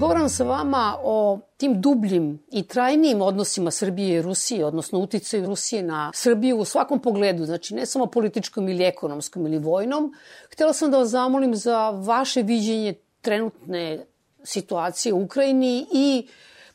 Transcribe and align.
porazgovaram 0.00 0.28
sa 0.28 0.44
vama 0.44 0.98
o 1.02 1.40
tim 1.56 1.80
dubljim 1.80 2.38
i 2.52 2.62
trajnijim 2.62 3.22
odnosima 3.22 3.70
Srbije 3.70 4.18
i 4.18 4.22
Rusije, 4.22 4.64
odnosno 4.64 4.98
uticaju 4.98 5.46
Rusije 5.46 5.82
na 5.82 6.10
Srbiju 6.14 6.58
u 6.58 6.64
svakom 6.64 7.00
pogledu, 7.00 7.44
znači 7.44 7.74
ne 7.74 7.86
samo 7.86 8.06
političkom 8.06 8.68
ili 8.68 8.84
ekonomskom 8.84 9.46
ili 9.46 9.58
vojnom, 9.58 10.14
htela 10.52 10.72
sam 10.72 10.90
da 10.90 10.98
vas 10.98 11.08
zamolim 11.08 11.54
za 11.54 11.90
vaše 11.90 12.42
viđenje 12.42 12.94
trenutne 13.20 14.06
situacije 14.44 15.12
u 15.12 15.22
Ukrajini 15.22 15.86
i 15.92 16.26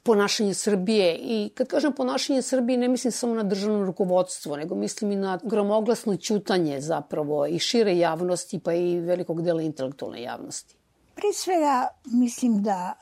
ponašanje 0.03 0.53
Srbije. 0.53 1.15
I 1.15 1.49
kad 1.55 1.67
kažem 1.67 1.93
ponašanje 1.93 2.41
Srbije, 2.41 2.77
ne 2.77 2.87
mislim 2.87 3.11
samo 3.11 3.35
na 3.35 3.43
državno 3.43 3.85
rukovodstvo, 3.85 4.55
nego 4.57 4.75
mislim 4.75 5.11
i 5.11 5.15
na 5.15 5.39
gromoglasno 5.43 6.17
ćutanje 6.17 6.81
zapravo 6.81 7.45
i 7.45 7.59
šire 7.59 7.97
javnosti, 7.97 8.59
pa 8.59 8.73
i 8.73 8.99
velikog 8.99 9.41
dela 9.41 9.61
intelektualne 9.61 10.21
javnosti. 10.21 10.75
Pre 11.15 11.33
svega 11.33 11.87
mislim 12.05 12.63
da 12.63 12.93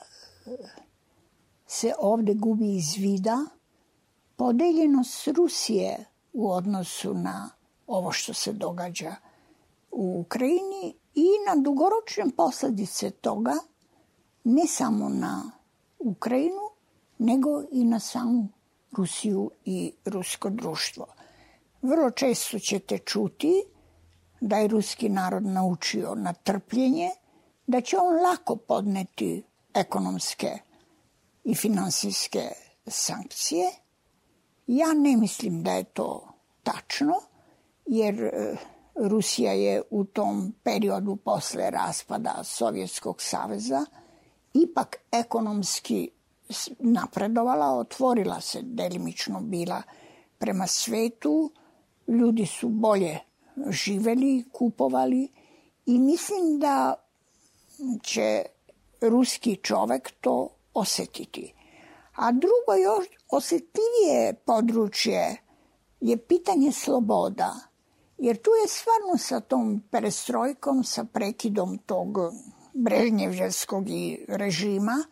se 1.67 1.93
ovde 1.99 2.33
gubi 2.33 2.75
iz 2.75 2.95
vida 2.97 3.45
podeljenost 4.35 5.27
Rusije 5.27 6.05
u 6.33 6.51
odnosu 6.51 7.13
na 7.13 7.49
ovo 7.87 8.11
što 8.11 8.33
se 8.33 8.53
događa 8.53 9.15
u 9.91 10.19
Ukrajini 10.19 10.95
i 11.15 11.27
na 11.47 11.61
dugoročne 11.61 12.23
posledice 12.37 13.11
toga, 13.11 13.53
ne 14.43 14.67
samo 14.67 15.09
na 15.09 15.51
Ukrajinu, 15.99 16.69
nego 17.17 17.63
i 17.71 17.83
na 17.83 17.99
samu 17.99 18.47
Rusiju 18.91 19.51
i 19.65 19.93
rusko 20.05 20.49
društvo. 20.49 21.05
Vrlo 21.81 22.11
često 22.11 22.59
ćete 22.59 22.97
čuti 22.97 23.63
da 24.41 24.57
je 24.57 24.67
ruski 24.67 25.09
narod 25.09 25.43
naučio 25.43 26.15
na 26.15 26.33
trpljenje, 26.33 27.09
da 27.67 27.81
će 27.81 27.97
on 27.97 28.23
lako 28.23 28.55
podneti 28.55 29.43
ekonomske 29.79 30.57
i 31.43 31.55
finansijske 31.55 32.49
sankcije. 32.87 33.71
Ja 34.67 34.93
ne 34.93 35.17
mislim 35.17 35.63
da 35.63 35.71
je 35.71 35.83
to 35.83 36.27
tačno, 36.63 37.13
jer 37.85 38.23
e, 38.23 38.55
Rusija 38.95 39.53
je 39.53 39.81
u 39.89 40.05
tom 40.05 40.53
periodu 40.63 41.15
posle 41.15 41.69
raspada 41.69 42.43
Sovjetskog 42.43 43.21
saveza 43.21 43.85
ipak 44.53 44.95
ekonomski 45.11 46.09
napredovala, 46.79 47.77
otvorila 47.77 48.41
se 48.41 48.61
delimično 48.61 49.41
bila 49.41 49.81
prema 50.37 50.67
svetu, 50.67 51.51
ljudi 52.07 52.45
su 52.45 52.69
bolje 52.69 53.19
živeli, 53.69 54.43
kupovali 54.51 55.29
i 55.85 55.99
mislim 55.99 56.59
da 56.59 56.93
će 58.03 58.45
ruski 59.01 59.55
čovek 59.55 60.11
to 60.21 60.49
osetiti. 60.73 61.53
A 62.15 62.31
drugo 62.31 62.81
još 62.83 63.07
osetljivije 63.29 64.33
područje 64.45 65.37
je 66.01 66.17
pitanje 66.17 66.71
sloboda. 66.71 67.55
Jer 68.17 68.37
tu 68.37 68.49
je 68.49 68.67
stvarno 68.67 69.17
sa 69.17 69.39
tom 69.39 69.83
perestrojkom, 69.91 70.83
sa 70.83 71.03
prekidom 71.03 71.77
tog 71.77 72.17
brežnjevževskog 72.73 73.85
režima, 74.27 75.03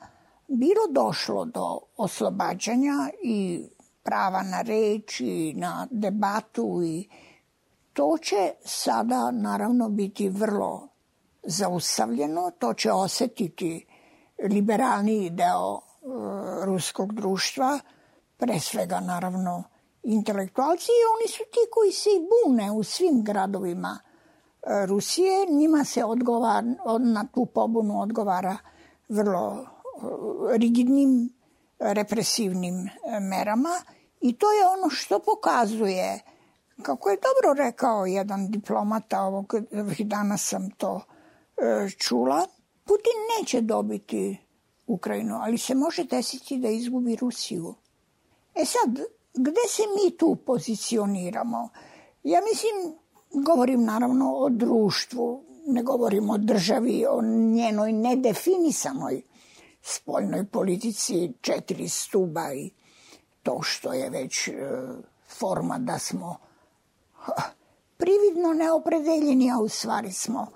bilo 0.48 0.88
došlo 0.92 1.46
do 1.46 1.80
oslobađanja 1.98 3.10
i 3.24 3.64
prava 4.04 4.44
na 4.44 4.62
reč 4.62 5.20
i 5.20 5.54
na 5.54 5.88
debatu 5.92 6.82
i 6.84 7.10
to 7.94 8.18
će 8.22 8.52
sada 8.66 9.32
naravno 9.32 9.90
biti 9.90 10.30
vrlo 10.30 10.87
zaustavljeno, 11.48 12.52
to 12.60 12.74
će 12.74 12.92
osetiti 12.92 13.86
liberalniji 14.44 15.30
deo 15.30 15.76
e, 15.76 15.80
ruskog 16.66 17.14
društva, 17.14 17.80
pre 18.38 18.60
svega 18.60 19.00
naravno 19.00 19.64
intelektualci 20.04 20.92
i 20.92 21.08
oni 21.16 21.28
su 21.28 21.44
ti 21.52 21.60
koji 21.72 21.92
se 21.92 22.10
i 22.10 22.28
bune 22.30 22.72
u 22.72 22.84
svim 22.84 23.24
gradovima 23.24 24.00
e, 24.00 24.86
Rusije. 24.86 25.46
Njima 25.50 25.84
se 25.84 26.04
odgovara, 26.04 26.68
na 27.00 27.28
tu 27.34 27.46
pobunu 27.46 28.02
odgovara 28.02 28.58
vrlo 29.10 29.66
rigidnim 30.52 31.30
represivnim 31.80 32.76
e, 32.86 33.20
merama 33.20 33.82
i 34.22 34.38
to 34.38 34.52
je 34.52 34.68
ono 34.68 34.90
što 34.90 35.20
pokazuje, 35.20 36.20
kako 36.82 37.10
je 37.10 37.18
dobro 37.18 37.64
rekao 37.64 38.06
jedan 38.06 38.52
diplomata, 38.52 39.22
ovog 39.22 39.54
dana 40.00 40.38
sam 40.38 40.70
to 40.70 41.02
e, 41.02 41.17
čula, 41.98 42.48
Putin 42.84 43.14
neće 43.40 43.62
dobiti 43.62 44.38
Ukrajinu, 44.88 45.36
ali 45.42 45.58
se 45.58 45.76
može 45.76 46.04
desiti 46.04 46.58
da 46.58 46.70
izgubi 46.70 47.16
Rusiju. 47.16 47.74
E 48.56 48.66
sad, 48.66 49.00
gde 49.34 49.62
se 49.70 49.84
mi 49.96 50.18
tu 50.18 50.36
pozicioniramo? 50.36 51.70
Ja 52.24 52.42
mislim, 52.42 52.98
govorim 53.46 53.84
naravno 53.84 54.36
o 54.36 54.50
društvu, 54.50 55.44
ne 55.68 55.84
govorim 55.84 56.30
o 56.30 56.38
državi, 56.38 57.06
o 57.10 57.22
njenoj 57.54 57.92
nedefinisanoj 57.92 59.22
spoljnoj 59.82 60.46
politici 60.46 61.32
četiri 61.42 61.90
stuba 61.90 62.54
i 62.54 62.72
to 63.44 63.62
što 63.62 63.94
je 63.94 64.10
već 64.10 64.48
e, 64.48 64.54
forma 65.28 65.78
da 65.80 66.00
smo 66.00 66.38
prividno 67.98 68.54
neopredeljeni, 68.54 69.52
a 69.52 69.60
u 69.60 69.70
stvari 69.70 70.12
smo 70.12 70.48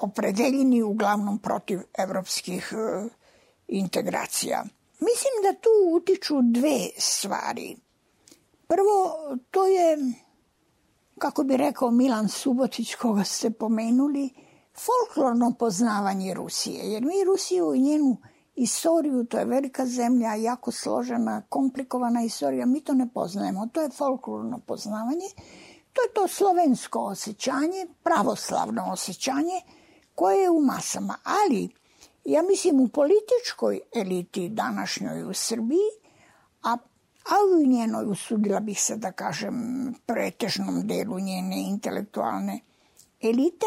opredeljeni 0.00 0.82
uglavnom 0.82 1.38
protiv 1.38 1.80
evropskih 1.98 2.72
e, 2.72 3.08
integracija. 3.68 4.64
Mislim 5.00 5.34
da 5.42 5.60
tu 5.60 5.96
utiču 5.96 6.34
dve 6.42 6.88
stvari. 6.98 7.76
Prvo, 8.66 9.16
to 9.50 9.66
je, 9.66 9.98
kako 11.18 11.42
bi 11.42 11.56
rekao 11.56 11.90
Milan 11.90 12.28
Subotić, 12.28 12.94
koga 12.94 13.24
ste 13.24 13.50
pomenuli, 13.50 14.30
folklorno 14.74 15.54
poznavanje 15.58 16.34
Rusije, 16.34 16.92
jer 16.92 17.02
mi 17.02 17.24
Rusiju 17.24 17.74
i 17.74 17.80
njenu 17.80 18.16
istoriju, 18.54 19.24
to 19.24 19.38
je 19.38 19.44
velika 19.44 19.86
zemlja, 19.86 20.34
jako 20.34 20.70
složena, 20.72 21.42
komplikovana 21.48 22.22
istorija, 22.22 22.66
mi 22.66 22.80
to 22.80 22.94
ne 22.94 23.08
poznajemo, 23.14 23.68
to 23.72 23.80
je 23.80 23.90
folklorno 23.90 24.58
poznavanje, 24.66 25.26
to 25.92 26.02
je 26.02 26.12
to 26.14 26.28
slovensko 26.28 27.00
osjećanje, 27.00 27.86
pravoslavno 28.02 28.84
osjećanje 28.92 29.60
koje 30.20 30.42
je 30.42 30.50
u 30.50 30.60
masama, 30.60 31.16
ali 31.24 31.68
ja 32.24 32.42
mislim 32.42 32.80
u 32.80 32.88
političkoj 32.88 33.80
eliti 33.94 34.48
današnjoj 34.48 35.24
u 35.24 35.34
Srbiji, 35.34 35.90
a, 36.62 36.76
a 37.24 37.34
u 37.56 37.66
njenoj, 37.66 38.04
usudila 38.04 38.60
bih 38.60 38.82
se 38.82 38.96
da 38.96 39.12
kažem, 39.12 39.54
pretežnom 40.06 40.86
delu 40.86 41.18
njene 41.18 41.62
intelektualne 41.68 42.60
elite, 43.20 43.66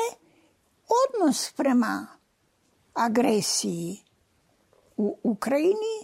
odnos 1.06 1.52
prema 1.52 2.08
agresiji 2.94 3.98
u 4.98 5.18
Ukrajini 5.24 5.96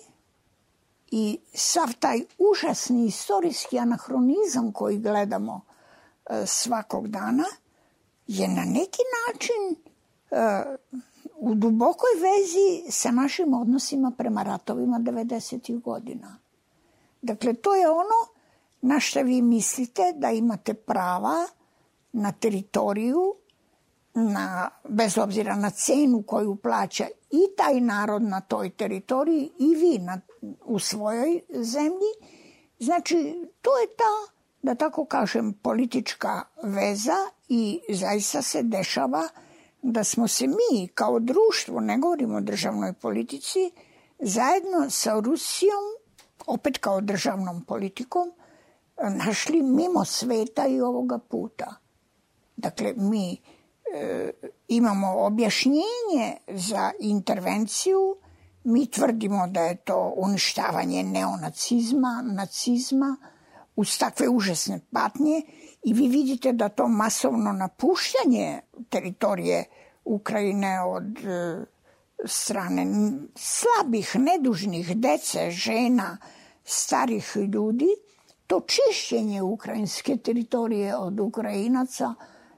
i 1.12 1.40
sav 1.54 1.94
taj 2.00 2.20
užasni 2.38 3.06
istorijski 3.06 3.80
anahronizam 3.80 4.72
koji 4.72 4.98
gledamo 4.98 5.62
e, 5.62 6.46
svakog 6.46 7.08
dana 7.08 7.46
je 8.28 8.48
na 8.48 8.64
neki 8.66 9.02
način 9.28 9.89
u 11.36 11.56
dubokoj 11.56 12.10
vezi 12.16 12.92
sa 12.92 13.12
našim 13.12 13.54
odnosima 13.54 14.12
prema 14.18 14.44
ratovima 14.44 15.00
90. 15.00 15.82
godina. 15.82 16.38
Dakle, 17.22 17.54
to 17.54 17.76
je 17.76 17.90
ono 17.90 18.40
na 18.82 19.00
što 19.00 19.22
vi 19.22 19.42
mislite 19.42 20.02
da 20.16 20.32
imate 20.32 20.74
prava 20.74 21.48
na 22.12 22.32
teritoriju 22.32 23.36
na, 24.14 24.70
bez 24.90 25.18
obzira 25.18 25.56
na 25.56 25.70
cenu 25.70 26.24
koju 26.28 26.56
plaća 26.56 27.08
i 27.32 27.56
taj 27.58 27.82
narod 27.82 28.22
na 28.22 28.42
toj 28.42 28.70
teritoriji 28.70 29.52
i 29.60 29.76
vi 29.76 29.98
na, 30.00 30.22
u 30.66 30.80
svojoj 30.80 31.42
zemlji. 31.50 32.12
Znači, 32.80 33.16
to 33.62 33.78
je 33.78 33.88
ta, 33.88 34.34
da 34.62 34.76
tako 34.76 35.06
kažem, 35.06 35.54
politička 35.54 36.42
veza 36.64 37.18
i 37.50 37.80
zaista 37.90 38.42
se 38.42 38.64
dešava 38.64 39.30
da 39.82 40.04
smo 40.04 40.28
se 40.28 40.48
mi 40.48 40.88
kao 40.88 41.20
društvo, 41.20 41.80
ne 41.80 41.98
govorimo 41.98 42.38
o 42.38 42.42
državnoj 42.42 42.94
politici, 42.94 43.72
zajedno 44.20 44.90
sa 44.90 45.20
Rusijom, 45.20 45.84
opet 46.48 46.78
kao 46.78 47.02
državnom 47.02 47.66
politikom, 47.66 48.32
našli 49.10 49.64
mimo 49.64 50.06
sveta 50.06 50.68
i 50.68 50.82
ovoga 50.82 51.18
puta. 51.18 51.76
Dakle, 52.58 52.94
mi 52.98 53.38
e, 53.94 54.32
imamo 54.68 55.26
objašnjenje 55.26 56.38
za 56.48 56.92
intervenciju, 57.00 58.16
mi 58.64 58.92
tvrdimo 58.92 59.48
da 59.48 59.62
je 59.62 59.76
to 59.76 60.14
uništavanje 60.18 61.04
neonacizma, 61.04 62.24
nacizma, 62.26 63.18
uz 63.76 63.98
takve 63.98 64.30
užasne 64.30 64.80
patnje 64.92 65.42
i 65.84 65.94
vi 65.94 66.08
vidite 66.08 66.54
da 66.54 66.70
to 66.70 66.88
masovno 66.88 67.52
napuštanje 67.52 68.62
teritorije 68.90 69.66
Ukrajine 70.06 70.82
od 70.82 71.18
e, 71.26 71.66
strane 72.26 72.86
slabih, 73.36 74.16
nedužnih 74.16 74.98
dece, 74.98 75.52
žena, 75.52 76.18
starih 76.64 77.38
ljudi, 77.54 77.88
to 78.48 78.62
čišćenje 78.68 79.42
ukrajinske 79.42 80.18
teritorije 80.18 80.96
od 80.96 81.20
Ukrajinaca 81.20 82.14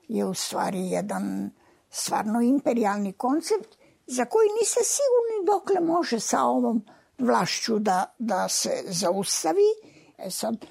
je 0.07 0.25
u 0.25 0.33
stvari 0.33 0.89
jedan 0.89 1.51
stvarno 1.89 2.41
imperialni 2.41 3.13
koncept 3.13 3.77
za 4.07 4.25
koji 4.25 4.49
niste 4.61 4.79
sigurni 4.83 5.45
dokle 5.45 5.79
može 5.93 6.19
sa 6.19 6.43
ovom 6.43 6.85
vlašću 7.19 7.79
da, 7.79 8.15
da 8.19 8.49
se 8.49 8.83
zaustavi. 8.85 9.69
E 10.17 10.29
sad, 10.29 10.65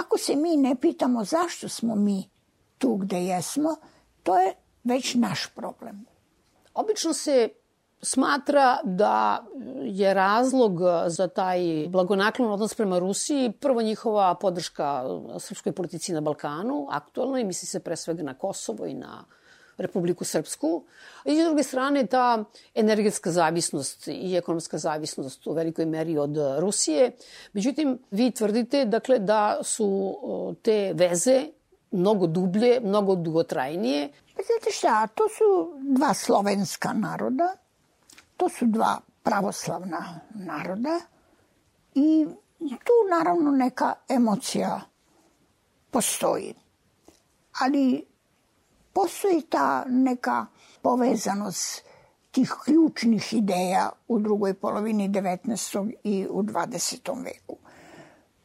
ako 0.00 0.18
se 0.18 0.36
mi 0.36 0.56
ne 0.56 0.76
pitamo 0.80 1.24
zašto 1.24 1.68
smo 1.68 1.94
mi 1.94 2.30
tu 2.78 2.96
gde 2.96 3.24
jesmo, 3.24 3.76
to 4.22 4.38
je 4.38 4.54
već 4.84 5.14
naš 5.14 5.46
problem. 5.54 6.04
Obično 6.74 7.12
se 7.12 7.48
smatra 8.02 8.78
da 8.84 9.46
je 9.82 10.14
razlog 10.14 10.78
za 11.06 11.28
taj 11.28 11.60
blagonaklon 11.88 12.52
odnos 12.52 12.74
prema 12.74 12.98
Rusiji 12.98 13.52
prvo 13.52 13.82
njihova 13.82 14.34
podrška 14.34 15.04
srpskoj 15.38 15.72
politici 15.72 16.12
na 16.12 16.20
Balkanu, 16.20 16.86
aktualno 16.90 17.38
i 17.38 17.44
misli 17.44 17.66
se 17.66 17.80
pre 17.80 17.96
svega 17.96 18.22
na 18.22 18.34
Kosovo 18.34 18.86
i 18.86 18.94
na 18.94 19.24
Republiku 19.76 20.24
Srpsku. 20.24 20.84
I 21.24 21.36
s 21.36 21.44
druge 21.44 21.62
strane 21.62 22.06
ta 22.06 22.44
energetska 22.74 23.30
zavisnost 23.30 24.08
i 24.08 24.36
ekonomska 24.36 24.78
zavisnost 24.78 25.46
u 25.46 25.52
velikoj 25.52 25.86
meri 25.86 26.18
od 26.18 26.36
Rusije. 26.58 27.12
Međutim, 27.52 27.98
vi 28.10 28.30
tvrdite 28.30 28.84
dakle, 28.84 29.18
da 29.18 29.58
su 29.62 30.16
te 30.62 30.92
veze 30.94 31.46
mnogo 31.90 32.26
dublje, 32.26 32.80
mnogo 32.80 33.14
dugotrajnije. 33.14 34.08
Pa 34.36 34.42
znate 34.42 34.70
šta, 34.70 35.06
to 35.06 35.28
su 35.28 35.78
dva 35.82 36.14
slovenska 36.14 36.92
naroda, 36.92 37.56
to 38.36 38.48
su 38.48 38.66
dva 38.66 39.00
pravoslavna 39.22 40.20
naroda 40.34 41.00
i 41.94 42.26
tu 42.64 42.92
naravno 43.10 43.50
neka 43.50 43.94
emocija 44.08 44.80
postoji. 45.90 46.54
Ali 47.60 48.06
postoji 48.94 49.42
ta 49.42 49.84
neka 49.88 50.46
povezanost 50.82 51.84
tih 52.30 52.54
ključnih 52.64 53.32
ideja 53.32 53.90
u 54.08 54.18
drugoj 54.18 54.54
polovini 54.54 55.08
19. 55.08 55.92
i 56.04 56.26
u 56.30 56.42
20. 56.42 57.24
veku. 57.24 57.56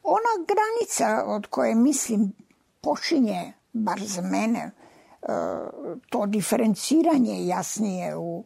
Ona 0.02 0.46
granica 0.48 1.24
od 1.26 1.46
koje 1.46 1.74
mislim 1.74 2.32
počinje, 2.80 3.52
bar 3.72 4.00
za 4.04 4.22
mene, 4.22 4.60
e, 4.60 4.70
to 6.10 6.26
diferenciranje 6.26 7.46
jasnije 7.46 8.16
u 8.16 8.44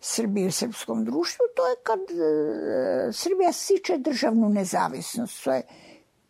Srbiji 0.00 0.46
u 0.46 0.52
srpskom 0.52 1.04
društvu, 1.04 1.44
to 1.56 1.66
je 1.66 1.76
kad 1.82 2.00
e, 2.00 3.12
Srbija 3.12 3.52
siče 3.52 3.98
državnu 3.98 4.48
nezavisnost. 4.48 5.44
To 5.44 5.52
je 5.52 5.62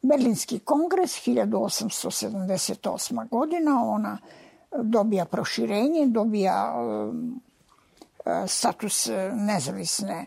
Berlinski 0.02 0.58
kongres 0.58 1.26
1878. 1.26 3.28
godina, 3.28 3.84
ona 3.84 4.18
dobija 4.82 5.24
proširenje, 5.24 6.06
dobija 6.06 6.74
e, 8.24 8.46
status 8.46 9.08
nezavisne 9.34 10.26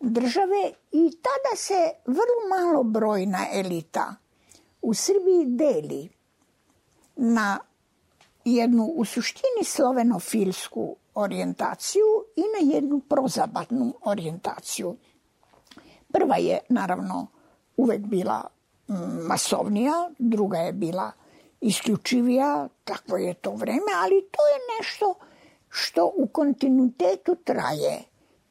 države 0.00 0.72
i 0.92 1.10
tada 1.22 1.56
se 1.56 1.90
vrlo 2.06 2.58
malo 2.58 2.82
brojna 2.82 3.46
elita 3.52 4.14
u 4.82 4.94
Srbiji 4.94 5.44
deli 5.46 6.08
na 7.16 7.58
jednu 8.44 8.84
u 8.84 9.04
suštini 9.04 9.64
slovenofilsku 9.64 10.96
orijentaciju 11.14 12.04
i 12.36 12.40
na 12.40 12.74
jednu 12.74 13.00
prozapadnu 13.00 13.94
orijentaciju. 14.02 14.96
Prva 16.12 16.36
je 16.36 16.58
naravno 16.68 17.26
uvek 17.76 18.00
bila 18.00 18.44
masovnija, 19.28 20.10
druga 20.18 20.58
je 20.58 20.72
bila 20.72 21.12
isključivija, 21.60 22.68
takvo 22.84 23.16
je 23.16 23.34
to 23.34 23.50
vreme, 23.50 23.92
ali 24.02 24.28
to 24.30 24.42
je 24.46 24.78
nešto 24.78 25.14
što 25.68 26.12
u 26.16 26.26
kontinuitetu 26.26 27.36
traje. 27.44 28.02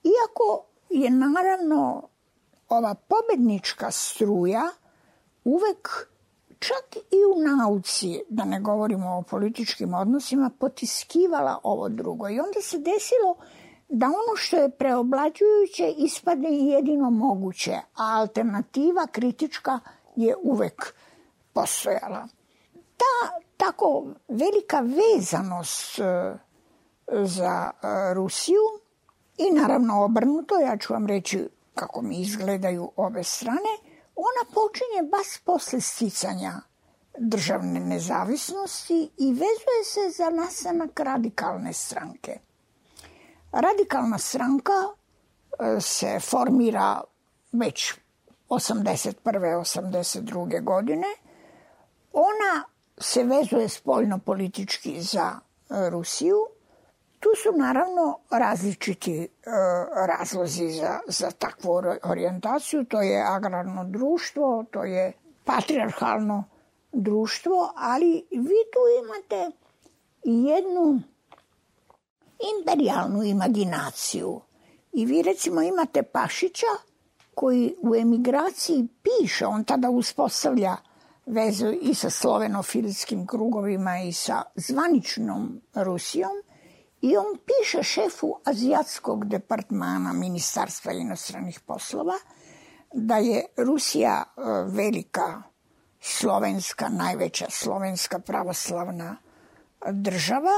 Iako 0.03 0.65
je 0.89 1.09
naravno 1.09 2.09
ova 2.69 2.95
pobednička 2.95 3.91
struja 3.91 4.69
uvek 5.43 6.07
čak 6.59 6.95
i 6.95 7.19
u 7.35 7.57
nauci, 7.57 8.21
da 8.29 8.45
ne 8.45 8.59
govorimo 8.59 9.17
o 9.17 9.21
političkim 9.21 9.93
odnosima, 9.93 10.51
potiskivala 10.59 11.59
ovo 11.63 11.89
drugo. 11.89 12.29
I 12.29 12.39
onda 12.39 12.61
se 12.61 12.77
desilo 12.77 13.35
da 13.89 14.05
ono 14.05 14.35
što 14.35 14.57
je 14.57 14.69
preoblađujuće 14.69 15.93
ispade 15.97 16.47
i 16.49 16.67
jedino 16.67 17.09
moguće, 17.09 17.71
a 17.73 18.19
alternativa 18.19 19.07
kritička 19.11 19.79
je 20.15 20.35
uvek 20.43 20.93
postojala. 21.53 22.27
Ta 22.97 23.39
tako 23.57 24.05
velika 24.27 24.79
vezanost 24.79 25.99
e, 25.99 26.33
za 27.07 27.71
e, 27.71 28.13
Rusiju 28.13 28.63
i 29.37 29.51
naravno 29.51 30.03
obrnuto, 30.03 30.59
ja 30.59 30.77
ću 30.77 30.93
vam 30.93 31.07
reći 31.07 31.49
kako 31.75 32.01
mi 32.01 32.21
izgledaju 32.21 32.91
ove 32.95 33.23
strane, 33.23 33.73
ona 34.15 34.53
počinje 34.53 35.09
baš 35.11 35.37
posle 35.45 35.81
sticanja 35.81 36.51
državne 37.17 37.79
nezavisnosti 37.79 39.11
i 39.17 39.31
vezuje 39.31 39.83
se 39.83 40.09
za 40.17 40.29
nastanak 40.29 40.99
radikalne 40.99 41.73
stranke. 41.73 42.39
Radikalna 43.51 44.17
stranka 44.17 44.73
e, 45.59 45.81
se 45.81 46.19
formira 46.19 47.01
već 47.51 47.93
81. 48.49 49.13
82. 49.23 50.63
godine. 50.63 51.07
Ona 52.13 52.76
se 52.97 53.23
vezuje 53.23 53.69
spoljno 53.69 54.19
politički 54.19 55.01
za 55.01 55.39
e, 55.69 55.89
Rusiju, 55.89 56.37
Tu 57.19 57.29
su 57.43 57.57
naravno 57.57 58.19
različiti 58.29 59.17
e, 59.21 59.27
razlozi 60.07 60.69
za, 60.69 60.99
za 61.07 61.31
takvu 61.31 61.81
orijentaciju. 62.03 62.85
To 62.85 63.01
je 63.01 63.23
agrarno 63.27 63.83
društvo, 63.83 64.65
to 64.71 64.83
je 64.83 65.13
patriarhalno 65.45 66.43
društvo, 66.91 67.73
ali 67.75 68.27
vi 68.31 68.59
tu 68.73 68.79
imate 69.03 69.51
jednu 70.23 71.01
imperialnu 72.59 73.23
imaginaciju. 73.23 74.41
I 74.93 75.05
vi 75.05 75.21
recimo 75.21 75.61
imate 75.61 76.03
Pašića 76.03 76.73
koji 77.35 77.75
u 77.81 77.95
emigraciji 77.95 78.87
piše, 79.03 79.45
on 79.45 79.63
tada 79.63 79.89
uspostavlja 79.89 80.75
vezu 81.27 81.71
i 81.81 81.95
sa 81.95 82.09
slovenofilskim 82.09 83.27
krugovima 83.27 83.99
i 83.99 84.13
sa 84.13 84.43
zvaničnom 84.55 85.61
Rusijom 85.73 86.31
I 87.01 87.17
on 87.17 87.37
piše 87.45 87.83
šefu 87.83 88.35
azijatskog 88.43 89.25
departmana 89.25 90.13
Ministarstva 90.13 90.91
inostranih 90.91 91.59
poslova 91.59 92.13
da 92.93 93.17
je 93.17 93.45
Rusija 93.57 94.23
e, 94.23 94.41
velika 94.65 95.41
slovenska, 95.99 96.89
najveća 96.89 97.45
slovenska 97.49 98.19
pravoslavna 98.19 99.17
država, 99.91 100.53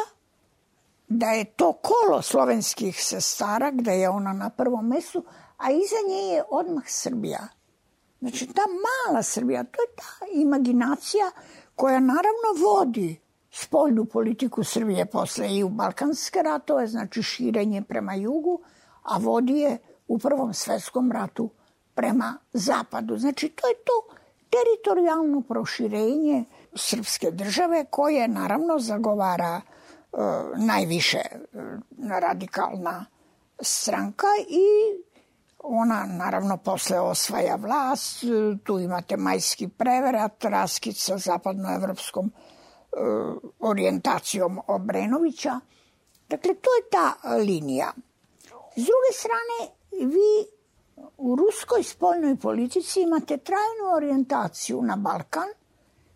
da 1.08 1.26
je 1.26 1.46
to 1.46 1.74
kolo 1.74 2.22
slovenskih 2.22 3.04
sestara, 3.04 3.72
gde 3.72 3.92
je 3.92 4.10
ona 4.10 4.34
na 4.34 4.50
prvom 4.50 4.88
mestu, 4.88 5.24
a 5.58 5.72
iza 5.72 5.96
nje 6.10 6.34
je 6.34 6.44
odmah 6.50 6.84
Srbija. 6.88 7.48
Znači, 8.20 8.48
ta 8.48 8.62
mala 8.62 9.24
Srbija, 9.24 9.64
to 9.64 9.82
je 9.82 9.88
ta 9.96 10.26
imaginacija 10.34 11.32
koja 11.76 12.00
naravno 12.00 12.68
vodi 12.68 13.20
spoljnu 13.52 14.06
politiku 14.06 14.64
Srbije 14.64 15.06
posle 15.06 15.56
i 15.56 15.64
u 15.64 15.70
Balkanske 15.70 16.42
ratove, 16.42 16.88
znači 16.88 17.24
širenje 17.24 17.82
prema 17.82 18.14
jugu, 18.14 18.62
a 19.04 19.18
vodi 19.18 19.54
je 19.54 19.78
u 20.08 20.18
Prvom 20.18 20.54
svetskom 20.54 21.12
ratu 21.12 21.50
prema 21.94 22.38
zapadu. 22.54 23.18
Znači 23.18 23.50
to 23.50 23.68
je 23.68 23.74
to 23.74 24.16
teritorijalno 24.50 25.42
proširenje 25.42 26.46
srpske 26.74 27.32
države 27.32 27.86
koje 27.90 28.28
naravno 28.28 28.80
zagovara 28.80 29.62
e, 29.62 30.18
najviše 30.58 31.18
e, 31.18 31.38
radikalna 32.20 33.06
stranka 33.62 34.28
i 34.50 34.66
ona 35.64 36.06
naravno 36.06 36.58
posle 36.58 37.00
osvaja 37.00 37.56
vlast, 37.56 38.24
tu 38.64 38.80
imate 38.80 39.18
majski 39.18 39.68
preverat, 39.68 40.44
raskid 40.44 40.98
sa 40.98 41.18
zapadnoevropskom 41.18 42.32
Eh, 42.92 43.36
orijentacijom 43.60 44.60
Obrenovića. 44.68 45.60
Dakle, 46.30 46.54
to 46.54 46.70
je 46.70 46.90
ta 46.92 47.38
linija. 47.38 47.94
S 48.76 48.86
druge 48.86 49.12
strane, 49.14 49.72
vi 49.92 50.48
u 51.18 51.36
ruskoj 51.36 51.84
spoljnoj 51.84 52.36
politici 52.36 53.02
imate 53.02 53.38
trajnu 53.38 53.96
orijentaciju 53.96 54.82
na 54.82 54.96
Balkan 54.96 55.48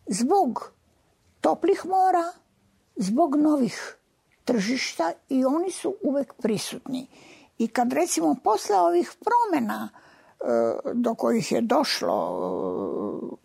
zbog 0.08 0.72
toplih 1.42 1.86
mora, 1.86 2.32
zbog 2.96 3.36
novih 3.36 3.98
tržišta 4.46 5.12
i 5.30 5.46
oni 5.46 5.72
su 5.72 5.96
uvek 6.04 6.34
prisutni. 6.34 7.08
I 7.58 7.68
kad 7.68 7.94
recimo 7.94 8.36
posle 8.44 8.80
ovih 8.80 9.12
promena 9.20 9.90
e, 9.90 10.46
do 10.94 11.16
kojih 11.16 11.52
je 11.52 11.62
došlo 11.62 12.18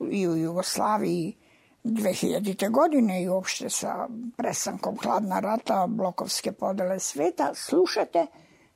e, 0.00 0.04
i 0.10 0.28
u 0.28 0.36
Jugoslaviji 0.36 1.36
2000. 1.84 2.70
godine 2.70 3.22
i 3.22 3.28
uopšte 3.28 3.70
sa 3.70 4.08
presankom 4.36 4.98
hladna 5.02 5.40
rata, 5.40 5.86
blokovske 5.88 6.52
podele 6.52 6.98
sveta, 6.98 7.54
slušate 7.54 8.26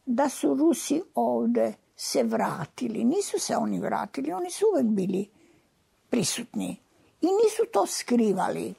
da 0.06 0.28
su 0.28 0.54
Rusi 0.54 1.02
ovde 1.14 1.72
se 1.96 2.22
vratili. 2.22 3.04
Nisu 3.04 3.38
se 3.38 3.56
oni 3.56 3.80
vratili, 3.80 4.32
oni 4.32 4.50
su 4.50 4.64
uvek 4.72 4.86
bili 4.86 5.30
prisutni. 6.10 6.80
I 7.20 7.26
nisu 7.26 7.62
to 7.72 7.86
skrivali. 7.86 8.74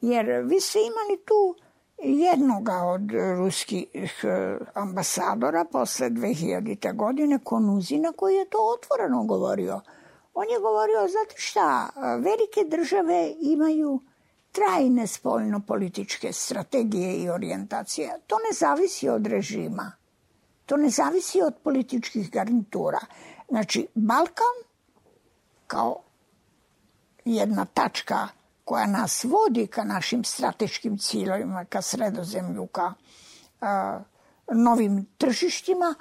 Jer 0.00 0.42
vi 0.44 0.60
ste 0.60 0.78
imali 0.78 1.24
tu 1.24 1.65
jednoga 1.98 2.82
od 2.82 3.10
ruskih 3.36 4.24
eh, 4.24 4.58
ambasadora 4.74 5.64
posle 5.64 6.10
2000. 6.10 6.96
godine, 6.96 7.38
Konuzina, 7.44 8.12
koji 8.16 8.34
je 8.34 8.48
to 8.48 8.58
otvoreno 8.74 9.24
govorio. 9.24 9.80
On 10.34 10.46
je 10.50 10.58
govorio, 10.58 11.08
znate 11.08 11.34
šta, 11.36 11.88
velike 12.18 12.64
države 12.68 13.34
imaju 13.40 14.00
trajne 14.52 15.06
spoljno-političke 15.06 16.32
strategije 16.32 17.16
i 17.16 17.28
orijentacije. 17.28 18.20
To 18.26 18.36
ne 18.36 18.52
zavisi 18.52 19.08
od 19.08 19.26
režima. 19.26 19.92
To 20.66 20.76
ne 20.76 20.88
zavisi 20.88 21.42
od 21.42 21.54
političkih 21.64 22.30
garnitura. 22.30 23.00
Znači, 23.48 23.86
Balkan 23.94 24.56
kao 25.66 25.96
jedna 27.24 27.64
tačka 27.64 28.28
koja 28.66 28.86
nas 28.86 29.24
vodi 29.24 29.66
ka 29.66 29.84
našim 29.84 30.24
strateškim 30.24 30.98
ciljevima, 30.98 31.64
ka 31.64 31.82
sredozemlju, 31.82 32.66
ka 32.66 32.92
a, 33.60 34.00
novim 34.52 35.06
tržištima, 35.18 35.94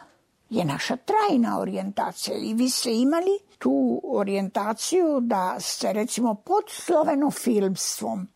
je 0.50 0.66
naša 0.66 0.96
trajna 0.96 1.60
orijentacija. 1.60 2.38
I 2.38 2.54
vi 2.54 2.70
ste 2.70 2.94
imali 2.94 3.40
tu 3.60 4.02
orijentaciju 4.04 5.20
da 5.22 5.56
ste 5.60 5.94
recimo 5.94 6.34
pod 6.36 6.64
slovenofilmstvom 6.68 8.28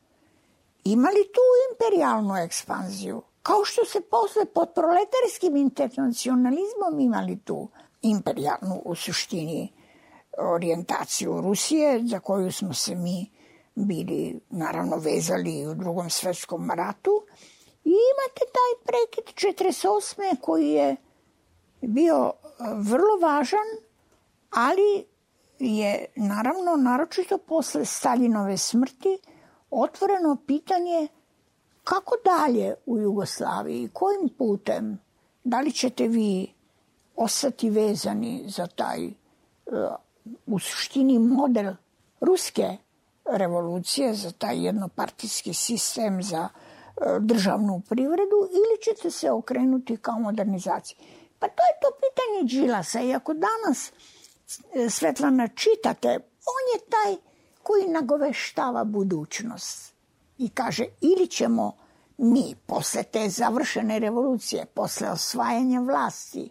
imali 0.83 1.23
tu 1.33 1.41
imperialnu 1.71 2.35
ekspanziju. 2.35 3.21
Kao 3.43 3.65
što 3.65 3.85
se 3.85 4.01
posle 4.01 4.45
pod 4.45 4.69
proletarskim 4.75 5.55
internacionalizmom 5.55 6.99
imali 6.99 7.39
tu 7.39 7.69
imperialnu 8.01 8.81
u 8.85 8.95
suštini 8.95 9.73
orijentaciju 10.37 11.41
Rusije 11.41 12.01
za 12.03 12.19
koju 12.19 12.51
smo 12.51 12.73
se 12.73 12.95
mi 12.95 13.38
bili 13.85 14.39
naravno 14.49 14.97
vezali 14.97 15.67
u 15.67 15.75
drugom 15.75 16.09
svetskom 16.09 16.71
ratu 16.71 17.11
i 17.83 17.89
imate 17.89 18.51
taj 18.57 18.71
prekid 18.85 19.53
48. 19.61 20.41
koji 20.41 20.69
je 20.69 20.95
bio 21.81 22.31
e, 22.33 22.63
vrlo 22.75 23.17
važan, 23.21 23.67
ali 24.49 25.05
je 25.59 26.05
naravno 26.15 26.75
naročito 26.75 27.37
posle 27.37 27.85
Staljinove 27.85 28.57
smrti 28.57 29.17
otvoreno 29.71 30.37
pitanje 30.47 31.07
kako 31.83 32.15
dalje 32.25 32.75
u 32.85 32.97
Jugoslaviji, 32.97 33.89
kojim 33.93 34.29
putem, 34.37 34.99
da 35.43 35.61
li 35.61 35.71
ćete 35.71 36.07
vi 36.07 36.53
ostati 37.15 37.69
vezani 37.69 38.43
za 38.47 38.67
taj 38.67 39.05
e, 39.05 39.11
u 40.45 40.59
suštini 40.59 41.19
model 41.19 41.73
ruske 42.19 42.77
revolucije, 43.31 44.13
za 44.13 44.31
taj 44.31 44.65
jednopartijski 44.65 45.53
sistem, 45.53 46.23
za 46.23 46.49
e, 46.49 47.19
državnu 47.19 47.81
privredu 47.89 48.49
ili 48.51 48.81
ćete 48.83 49.11
se 49.11 49.31
okrenuti 49.31 49.97
kao 49.97 50.19
modernizaciji. 50.19 50.97
Pa 51.39 51.47
to 51.47 51.63
je 51.63 51.79
to 51.81 51.87
pitanje 52.01 52.61
Đilasa 52.61 53.01
i 53.01 53.13
ako 53.13 53.33
danas 53.33 53.91
e, 54.73 54.89
Svetlana 54.89 55.47
čitate, 55.47 56.09
on 56.55 56.65
je 56.73 56.89
taj 56.89 57.15
koji 57.63 57.87
nagoveštava 57.87 58.83
budućnost 58.83 59.93
i 60.37 60.49
kaže 60.49 60.85
ili 61.01 61.27
ćemo 61.27 61.77
mi 62.17 62.55
posle 62.65 63.03
te 63.03 63.29
završene 63.29 63.99
revolucije, 63.99 64.65
posle 64.65 65.09
osvajanja 65.09 65.79
vlasti, 65.79 66.49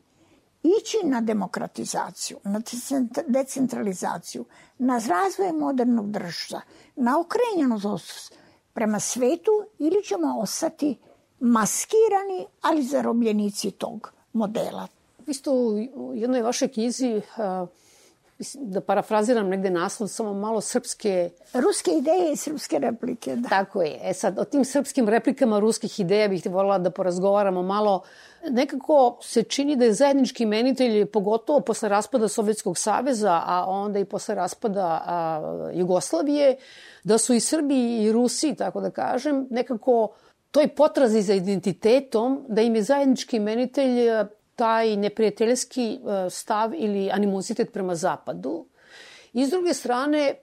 ići 0.63 0.97
na 1.05 1.21
demokratizaciju, 1.21 2.39
na 2.45 2.61
decentralizaciju, 3.27 4.45
na 4.79 5.01
razvoj 5.09 5.53
modernog 5.53 6.11
društva, 6.11 6.61
na 6.97 7.21
okrenjenost 7.21 8.35
prema 8.73 9.01
svetu 9.01 9.51
ili 9.79 10.03
ćemo 10.05 10.41
ostati 10.41 10.99
maskirani, 11.41 12.47
ali 12.63 12.83
zarobljenici 12.83 13.71
tog 13.71 14.13
modela. 14.33 14.87
Vi 15.27 15.35
ste 15.35 15.51
u 15.51 15.79
jednoj 16.15 16.43
vašoj 16.43 16.69
knjizi 16.69 17.23
da 18.55 18.81
parafraziram 18.81 19.49
negde 19.49 19.71
naslov, 19.71 20.09
samo 20.09 20.35
malo 20.35 20.61
srpske... 20.61 21.31
Ruske 21.55 21.91
ideje 21.91 22.33
i 22.33 22.37
srpske 22.37 22.79
replike, 22.79 23.37
da. 23.37 23.49
Tako 23.49 23.83
je. 23.83 23.99
E 24.03 24.15
sad, 24.15 24.39
o 24.39 24.45
tim 24.45 24.65
srpskim 24.65 25.09
replikama 25.09 25.59
ruskih 25.59 26.01
ideja 26.01 26.29
bih 26.29 26.47
volila 26.47 26.79
da 26.79 26.91
porazgovaramo 26.91 27.63
malo. 27.63 28.03
Nekako 28.51 29.19
se 29.23 29.43
čini 29.43 29.77
da 29.77 29.85
je 29.85 29.93
zajednički 29.93 30.47
menitelj, 30.47 31.07
pogotovo 31.07 31.61
posle 31.61 31.89
raspada 31.89 32.29
Sovjetskog 32.29 32.79
saveza, 32.79 33.43
a 33.47 33.65
onda 33.67 33.99
i 33.99 34.05
posle 34.05 34.35
raspada 34.35 35.03
a, 35.07 35.71
Jugoslavije, 35.75 36.57
da 37.05 37.19
su 37.19 37.35
i 37.35 37.41
Srbi 37.41 38.05
i 38.05 38.13
Rusi, 38.13 38.55
tako 38.55 38.81
da 38.81 38.91
kažem, 38.91 39.47
nekako 39.51 40.09
toj 40.51 40.69
potrazi 40.69 41.23
za 41.23 41.35
identitetom, 41.35 42.45
da 42.49 42.63
im 42.63 42.75
je 42.75 42.83
zajednički 42.83 43.41
menitelj 43.41 44.09
taj 44.59 44.97
neprijateljski 44.97 45.93
e, 45.93 46.31
stav 46.31 46.73
ili 46.75 47.11
animozitet 47.11 47.73
prema 47.73 47.95
zapadu. 47.95 48.67
I 49.33 49.47
s 49.47 49.51
druge 49.51 49.75
strane, 49.75 50.19
e, 50.19 50.37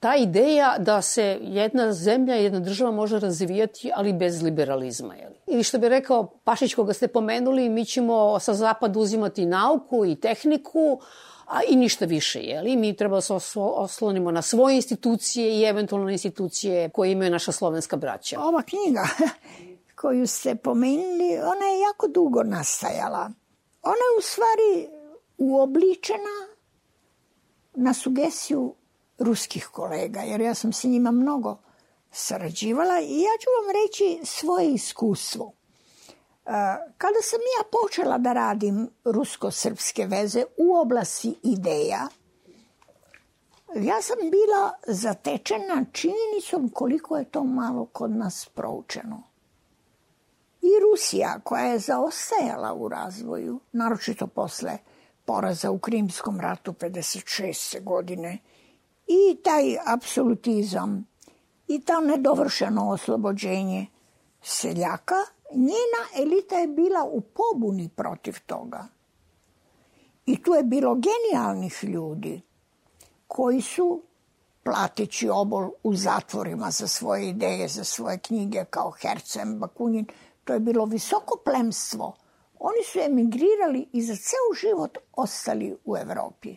ta 0.00 0.16
ideja 0.16 0.76
da 0.78 1.02
se 1.02 1.38
jedna 1.42 1.92
zemlja, 1.92 2.34
jedna 2.34 2.60
država 2.60 2.90
može 2.90 3.18
razvijati, 3.18 3.90
ali 3.94 4.12
bez 4.12 4.42
liberalizma. 4.42 5.14
Jeli? 5.14 5.34
Ili 5.46 5.62
što 5.62 5.78
bi 5.78 5.88
rekao 5.88 6.26
Pašić 6.44 6.74
koga 6.74 6.92
ste 6.92 7.08
pomenuli, 7.08 7.68
mi 7.68 7.84
ćemo 7.84 8.38
sa 8.40 8.54
zapada 8.54 8.98
uzimati 8.98 9.46
nauku 9.46 10.04
i 10.04 10.16
tehniku, 10.16 11.00
a 11.46 11.60
i 11.68 11.76
ništa 11.76 12.04
više, 12.04 12.40
jeli? 12.40 12.76
Mi 12.76 12.96
treba 12.96 13.16
da 13.16 13.20
se 13.20 13.34
oslonimo 13.56 14.30
na 14.30 14.42
svoje 14.42 14.76
institucije 14.76 15.60
i 15.60 15.64
eventualno 15.64 16.06
na 16.06 16.12
institucije 16.12 16.88
koje 16.88 17.12
imaju 17.12 17.30
naša 17.30 17.52
slovenska 17.52 17.96
braća. 17.96 18.40
Ova 18.40 18.62
knjiga 18.62 19.02
koju 20.00 20.26
ste 20.26 20.54
pomenuli, 20.54 21.38
ona 21.38 21.66
je 21.66 21.80
jako 21.80 22.08
dugo 22.08 22.42
nastajala. 22.42 23.30
Ona 23.82 24.04
je 24.10 24.18
u 24.18 24.22
stvari 24.22 24.88
uobličena 25.38 26.36
na 27.74 27.94
sugestiju 27.94 28.74
ruskih 29.18 29.68
kolega, 29.72 30.20
jer 30.20 30.40
ja 30.40 30.54
sam 30.54 30.72
sa 30.72 30.88
njima 30.88 31.10
mnogo 31.10 31.56
sarađivala 32.10 33.00
i 33.00 33.20
ja 33.20 33.34
ću 33.40 33.48
vam 33.58 33.70
reći 33.82 34.26
svoje 34.26 34.72
iskustvo. 34.72 35.52
E, 35.52 36.50
kada 36.98 37.22
sam 37.22 37.40
ja 37.58 37.64
počela 37.82 38.18
da 38.18 38.32
radim 38.32 38.88
rusko-srpske 39.04 40.06
veze 40.06 40.44
u 40.56 40.76
oblasti 40.76 41.34
ideja, 41.42 42.08
ja 43.74 44.02
sam 44.02 44.16
bila 44.30 44.72
zatečena 44.86 45.84
činjenicom 45.92 46.70
koliko 46.74 47.16
je 47.16 47.24
to 47.24 47.44
malo 47.44 47.86
kod 47.86 48.10
nas 48.10 48.48
proučeno. 48.54 49.22
I 50.62 50.70
Rusija, 50.82 51.40
koja 51.44 51.64
je 51.64 51.78
zaostajala 51.78 52.74
u 52.74 52.88
razvoju, 52.88 53.60
naročito 53.72 54.26
posle 54.26 54.78
poraza 55.24 55.70
u 55.70 55.78
Krimskom 55.78 56.40
ratu 56.40 56.72
56. 56.72 57.82
godine, 57.84 58.38
i 59.06 59.36
taj 59.42 59.76
apsolutizam 59.86 61.06
i 61.68 61.80
to 61.80 62.00
nedovršeno 62.00 62.90
oslobođenje 62.90 63.86
seljaka, 64.42 65.14
njena 65.54 66.02
elita 66.22 66.56
je 66.56 66.68
bila 66.68 67.04
u 67.04 67.20
pobuni 67.20 67.88
protiv 67.96 68.34
toga. 68.46 68.86
I 70.26 70.42
tu 70.42 70.54
je 70.54 70.62
bilo 70.62 70.94
genijalnih 70.94 71.84
ljudi 71.84 72.40
koji 73.26 73.60
su, 73.60 74.02
plateći 74.62 75.28
obol 75.28 75.70
u 75.82 75.94
zatvorima 75.94 76.70
za 76.70 76.86
svoje 76.86 77.28
ideje, 77.28 77.68
za 77.68 77.84
svoje 77.84 78.18
knjige, 78.18 78.64
kao 78.70 78.90
Hercem, 78.90 79.58
Bakunin, 79.58 80.06
To 80.48 80.54
je 80.54 80.60
bilo 80.60 80.84
visoko 80.84 81.38
plemstvo. 81.44 82.16
Oni 82.58 82.84
su 82.84 82.98
emigrirali 82.98 83.88
i 83.92 84.02
za 84.02 84.16
ceo 84.16 84.54
život 84.60 84.98
ostali 85.12 85.76
u 85.84 85.96
Evropi. 85.96 86.56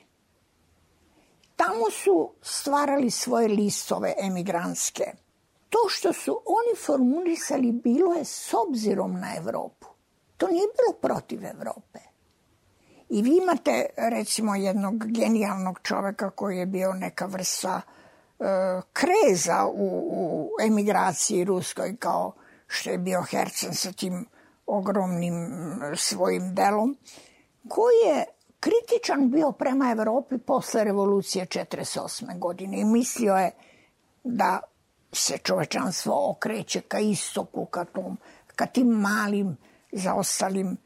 Tamo 1.55 1.89
su 1.91 2.33
stvarali 2.41 3.11
svoje 3.11 3.47
listove 3.47 4.13
emigranske. 4.17 5.03
To 5.69 5.77
što 5.89 6.13
su 6.13 6.31
oni 6.31 6.79
formulisali 6.85 7.71
bilo 7.71 8.13
je 8.13 8.25
s 8.25 8.53
obzirom 8.67 9.19
na 9.19 9.35
Evropu. 9.37 9.87
To 10.37 10.47
nije 10.47 10.67
bilo 10.77 10.99
protiv 11.01 11.45
Evrope. 11.45 11.99
I 13.09 13.21
vi 13.21 13.37
imate 13.41 13.85
recimo 13.97 14.55
jednog 14.55 15.05
genijalnog 15.05 15.79
čoveka 15.83 16.29
koji 16.29 16.57
je 16.57 16.65
bio 16.65 16.93
neka 16.93 17.25
vrsta 17.25 17.81
e, 17.81 18.43
kreza 18.93 19.65
u, 19.65 19.87
u 20.11 20.49
emigraciji 20.61 21.43
ruskoj 21.43 21.95
kao 21.99 22.33
što 22.71 22.89
je 22.89 22.97
bio 22.97 23.21
Hercen 23.21 23.73
sa 23.73 23.91
tim 23.91 24.25
ogromnim 24.65 25.35
svojim 25.95 26.55
delom, 26.55 26.97
koji 27.67 27.95
je 28.07 28.25
kritičan 28.59 29.31
bio 29.31 29.51
prema 29.51 29.91
Evropi 29.91 30.37
posle 30.37 30.83
revolucije 30.83 31.45
48. 31.45 32.39
godine 32.39 32.79
i 32.79 32.85
mislio 32.85 33.35
je 33.35 33.51
da 34.23 34.59
se 35.11 35.37
čovečanstvo 35.37 36.31
okreće 36.31 36.81
ka 36.81 36.99
istoku, 36.99 37.65
ka, 37.65 37.85
tom, 37.85 38.17
ka 38.55 38.65
tim 38.65 38.87
malim 38.87 39.57
zaostalim 39.91 40.67
e, 40.67 40.77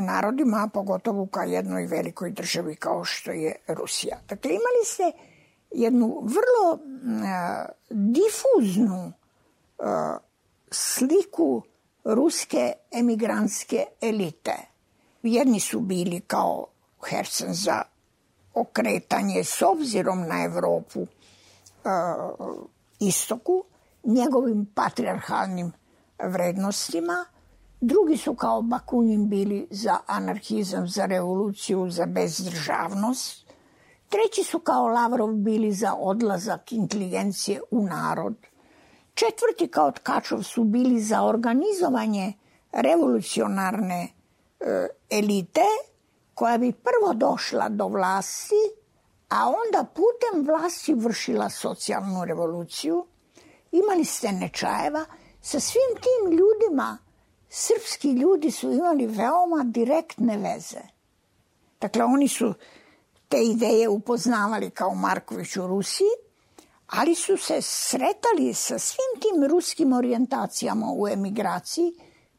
narodima, 0.00 0.64
a 0.64 0.68
pogotovo 0.74 1.26
ka 1.26 1.42
jednoj 1.42 1.86
velikoj 1.86 2.30
državi 2.30 2.76
kao 2.76 3.04
što 3.04 3.30
je 3.30 3.56
Rusija. 3.68 4.18
Dakle, 4.28 4.50
imali 4.50 4.84
ste 4.84 5.12
jednu 5.70 6.06
vrlo 6.06 6.72
uh, 6.72 6.78
difuznu 7.90 9.12
uh, 9.78 9.86
sliku 10.72 11.62
ruske 12.04 12.72
emigrantske 12.90 13.84
elite. 14.00 14.56
Jedni 15.22 15.60
su 15.60 15.80
bili 15.80 16.20
kao 16.20 16.66
Hersen 17.08 17.54
za 17.54 17.82
okretanje 18.54 19.44
s 19.44 19.62
obzirom 19.62 20.26
na 20.28 20.44
Evropu 20.44 21.00
uh, 21.00 21.08
istoku, 23.00 23.64
njegovim 24.04 24.66
patriarhalnim 24.74 25.72
vrednostima, 26.18 27.24
drugi 27.80 28.16
su 28.16 28.34
kao 28.34 28.62
Bakunin 28.62 29.28
bili 29.28 29.66
za 29.70 29.98
anarhizam, 30.06 30.88
za 30.88 31.06
revoluciju, 31.06 31.90
za 31.90 32.06
bezdržavnost, 32.06 33.46
treći 34.08 34.44
su 34.44 34.58
kao 34.58 34.86
Lavrov 34.86 35.32
bili 35.32 35.72
za 35.72 35.94
odlazak 35.94 36.72
inteligencije 36.72 37.60
u 37.70 37.82
narod, 37.82 38.34
četvrti 39.14 39.68
kao 39.68 39.90
Tkačov 39.90 40.42
su 40.42 40.64
bili 40.64 41.00
za 41.00 41.22
organizovanje 41.22 42.32
revolucionarne 42.72 44.08
e, 44.60 44.88
elite 45.10 45.66
koja 46.34 46.58
bi 46.58 46.72
prvo 46.72 47.14
došla 47.14 47.68
do 47.68 47.86
vlasti, 47.86 48.62
a 49.28 49.48
onda 49.48 49.84
putem 49.84 50.46
vlasti 50.46 50.94
vršila 50.94 51.50
socijalnu 51.50 52.24
revoluciju. 52.24 53.06
Imali 53.72 54.04
ste 54.04 54.32
Nečajeva. 54.32 55.04
Sa 55.40 55.60
svim 55.60 55.96
tim 56.02 56.38
ljudima, 56.38 56.98
srpski 57.48 58.12
ljudi 58.12 58.50
su 58.50 58.72
imali 58.72 59.06
veoma 59.06 59.64
direktne 59.64 60.38
veze. 60.38 60.80
Dakle, 61.80 62.04
oni 62.04 62.28
su 62.28 62.54
te 63.28 63.42
ideje 63.42 63.88
upoznavali 63.88 64.70
kao 64.70 64.94
Marković 64.94 65.56
u 65.56 65.66
Rusiji, 65.66 66.08
ali 66.92 67.14
su 67.14 67.36
se 67.36 67.62
sretali 67.62 68.54
sa 68.54 68.78
svim 68.78 69.20
tim 69.20 69.50
ruskim 69.50 69.92
orijentacijama 69.92 70.86
u 70.96 71.08
emigraciji, 71.08 71.92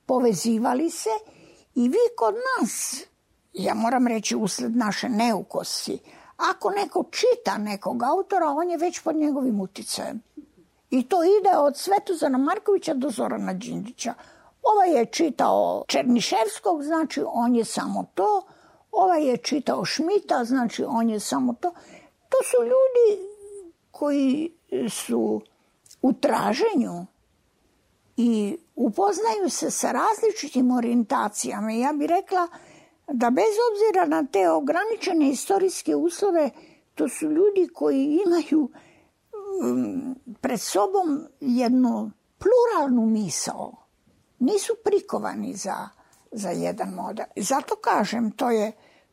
povezivali 0.05 0.89
se 0.89 1.09
i 1.75 1.89
vi 1.89 1.99
kod 2.17 2.35
nas 2.35 3.03
ja 3.53 3.73
moram 3.73 4.07
reći 4.07 4.35
usled 4.35 4.75
naše 4.75 5.09
neukosti, 5.09 5.99
ako 6.37 6.69
neko 6.69 7.03
čita 7.11 7.57
nekog 7.57 8.03
autora, 8.03 8.49
on 8.49 8.69
je 8.69 8.77
već 8.77 8.99
pod 8.99 9.15
njegovim 9.15 9.61
uticajem. 9.61 10.21
I 10.89 11.09
to 11.09 11.23
ide 11.23 11.57
od 11.57 11.77
Svetozana 11.77 12.37
Markovića 12.37 12.93
do 12.93 13.09
Zorana 13.09 13.53
Đindića. 13.53 14.13
Ovaj 14.63 14.97
je 14.97 15.05
čitao 15.05 15.83
Černiševskog, 15.87 16.83
znači 16.83 17.23
on 17.27 17.55
je 17.55 17.65
samo 17.65 18.05
to. 18.15 18.41
Ovaj 18.91 19.23
je 19.23 19.37
čitao 19.37 19.85
Šmita, 19.85 20.43
znači 20.43 20.83
on 20.87 21.09
je 21.09 21.19
samo 21.19 21.53
to. 21.53 21.71
To 22.29 22.37
su 22.43 22.63
ljudi 22.63 23.32
koji 24.03 24.51
su 24.89 25.41
u 26.01 26.13
traženju 26.13 27.05
i 28.17 28.57
upoznaju 28.75 29.49
se 29.49 29.71
sa 29.71 29.91
različitim 29.91 30.71
orijentacijama. 30.71 31.71
Ja 31.71 31.93
bih 31.93 32.07
rekla 32.09 32.47
da 33.07 33.29
bez 33.29 33.53
obzira 33.71 34.05
na 34.05 34.27
te 34.31 34.49
ograničene 34.49 35.29
istorijske 35.29 35.95
uslove, 35.95 36.49
to 36.95 37.09
su 37.09 37.25
ljudi 37.31 37.69
koji 37.73 38.19
imaju 38.25 38.69
um, 39.63 40.15
pred 40.41 40.61
sobom 40.61 41.27
jednu 41.39 42.11
pluralnu 42.37 43.05
misao. 43.05 43.71
Nisu 44.39 44.73
prikovani 44.83 45.53
za, 45.53 45.89
za 46.31 46.49
jedan 46.49 46.89
model. 46.89 47.25
Zato 47.35 47.75
kažem, 47.75 48.31
to 48.31 48.51
je 48.51 48.71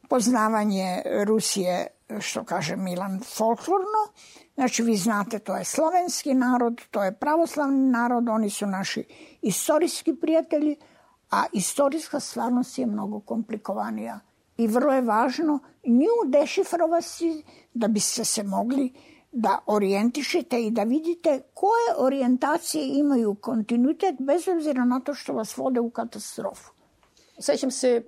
poznavanje 0.08 1.02
Rusije, 1.26 1.86
što 2.20 2.44
kaže 2.44 2.76
Milan, 2.76 3.20
folklorno. 3.36 4.02
Znači, 4.60 4.82
vi 4.82 4.96
znate, 4.96 5.38
to 5.38 5.56
je 5.56 5.64
slovenski 5.64 6.34
narod, 6.34 6.80
to 6.90 7.04
je 7.04 7.12
pravoslavni 7.12 7.90
narod, 7.90 8.28
oni 8.28 8.50
su 8.50 8.66
naši 8.66 9.04
istorijski 9.42 10.14
prijatelji, 10.14 10.76
a 11.30 11.44
istorijska 11.52 12.20
stvarnost 12.20 12.78
je 12.78 12.86
mnogo 12.86 13.20
komplikovanija 13.20 14.20
i 14.56 14.66
vrlo 14.66 14.92
je 14.92 15.00
važno 15.00 15.58
nju 15.84 16.30
dešifrovati 16.40 17.44
da 17.74 17.88
biste 17.88 18.24
se 18.24 18.42
mogli 18.42 18.92
da 19.32 19.58
orijentišete 19.66 20.62
i 20.62 20.70
da 20.70 20.82
vidite 20.82 21.42
koje 21.54 21.94
orijentacije 21.96 22.98
imaju 22.98 23.34
kontinuitet 23.34 24.14
bez 24.18 24.48
obzira 24.48 24.84
na 24.84 25.00
to 25.00 25.14
što 25.14 25.32
vas 25.32 25.56
vode 25.56 25.80
u 25.80 25.90
katastrofu. 25.90 26.72
Sećam 27.38 27.70
se 27.70 28.02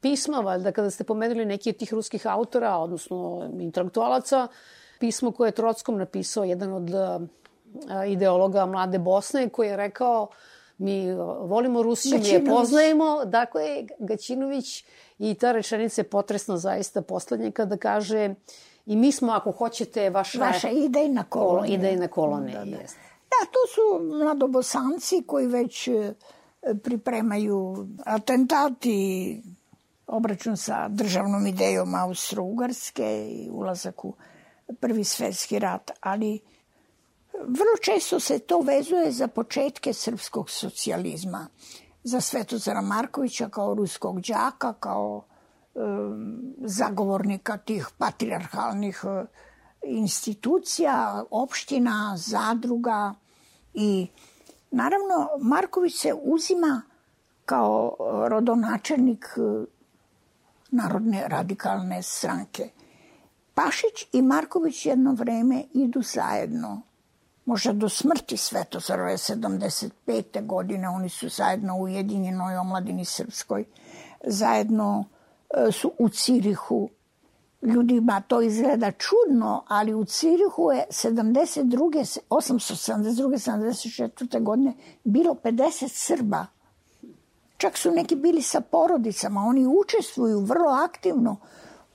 pisma, 0.00 0.40
valjda, 0.40 0.72
kada 0.72 0.90
ste 0.90 1.04
pomenuli 1.04 1.44
neki 1.44 1.70
od 1.70 1.76
tih 1.76 1.94
ruskih 1.94 2.26
autora, 2.26 2.76
odnosno 2.76 3.50
intelektualaca, 3.60 4.48
pismo 5.00 5.32
koje 5.32 5.48
je 5.48 5.52
Trockom 5.52 5.98
napisao, 5.98 6.44
jedan 6.44 6.72
od 6.72 6.90
ideologa 8.08 8.66
Mlade 8.66 8.98
Bosne, 8.98 9.48
koji 9.48 9.68
je 9.68 9.76
rekao 9.76 10.28
mi 10.78 11.12
volimo 11.40 11.82
Rusiju, 11.82 12.18
mi 12.18 12.28
je 12.28 12.44
poznajemo, 12.44 13.24
dakle, 13.24 13.84
Gaćinović 13.98 14.84
i 15.18 15.34
ta 15.34 15.52
rečenica 15.52 16.00
je 16.00 16.08
potresna 16.08 16.56
zaista 16.56 17.02
poslednja 17.02 17.50
kada 17.50 17.76
kaže 17.76 18.34
i 18.86 18.96
mi 18.96 19.12
smo, 19.12 19.32
ako 19.32 19.50
hoćete, 19.50 20.10
vaša... 20.10 20.38
Vaša 20.38 20.68
idejna 20.68 21.24
kolonija. 21.28 21.74
Idejna 21.74 22.08
kolonija, 22.08 22.58
da, 22.58 22.70
da. 22.70 22.76
Jest. 22.76 22.96
Da, 23.30 23.46
to 23.52 23.58
su 23.74 24.16
mladobosanci 24.18 25.22
koji 25.26 25.46
već 25.46 25.88
e, 25.88 26.14
pripremaju 26.82 27.86
atentati, 28.04 29.42
obračun 30.06 30.56
sa 30.56 30.88
državnom 30.88 31.46
idejom 31.46 31.94
Austro-Ugarske 31.94 33.28
i 33.30 33.50
ulazak 33.50 34.04
u 34.04 34.14
prvi 34.80 35.04
svetski 35.04 35.58
rat, 35.58 35.90
ali 36.00 36.40
Vrlo 37.34 37.76
često 37.82 38.20
se 38.20 38.38
to 38.38 38.60
vezuje 38.60 39.12
za 39.12 39.28
početke 39.28 39.92
srpskog 39.92 40.50
socijalizma. 40.50 41.46
Za 42.04 42.20
Svetozara 42.20 42.80
Markovića 42.80 43.48
kao 43.48 43.74
ruskog 43.74 44.20
đaka, 44.20 44.72
kao 44.72 45.24
um, 45.74 46.54
zagovornika 46.58 47.56
tih 47.56 47.88
patriarhalnih 47.98 49.04
uh, 49.04 49.28
institucija, 49.82 51.24
opština, 51.30 52.14
zadruga 52.16 53.14
i 53.74 54.08
naravno 54.70 55.28
Marković 55.40 56.00
se 56.00 56.14
uzima 56.22 56.82
kao 57.44 57.96
rodonačelnik 58.28 59.26
uh, 59.36 59.64
Narodne 60.72 61.28
radikalne 61.28 62.02
stranke. 62.02 62.68
Pašić 63.64 64.06
i 64.12 64.22
Marković 64.22 64.86
jedno 64.86 65.12
vreme 65.12 65.64
idu 65.72 66.02
zajedno 66.02 66.82
možda 67.44 67.72
do 67.72 67.88
smrti 67.88 68.36
Svetozarove 68.36 69.12
75. 69.12 70.46
godine, 70.46 70.88
oni 70.88 71.08
su 71.08 71.28
zajedno 71.28 71.76
u 71.76 71.82
Ujedinjenoj 71.82 72.56
omladini 72.56 73.04
Srpskoj, 73.04 73.64
zajedno 74.24 75.04
e, 75.50 75.72
su 75.72 75.92
u 75.98 76.08
Cirihu. 76.08 76.88
Ljudima 77.62 78.20
to 78.20 78.40
izgleda 78.42 78.92
čudno, 78.92 79.64
ali 79.68 79.94
u 79.94 80.04
Cirihu 80.04 80.72
je 80.72 80.86
72. 80.90 82.18
872. 82.30 83.50
74. 83.50 84.42
godine 84.42 84.74
bilo 85.04 85.34
50 85.34 85.88
Srba. 85.88 86.46
Čak 87.56 87.78
su 87.78 87.90
neki 87.90 88.16
bili 88.16 88.42
sa 88.42 88.60
porodicama, 88.60 89.40
oni 89.40 89.66
učestvuju 89.66 90.40
vrlo 90.40 90.70
aktivno 90.70 91.36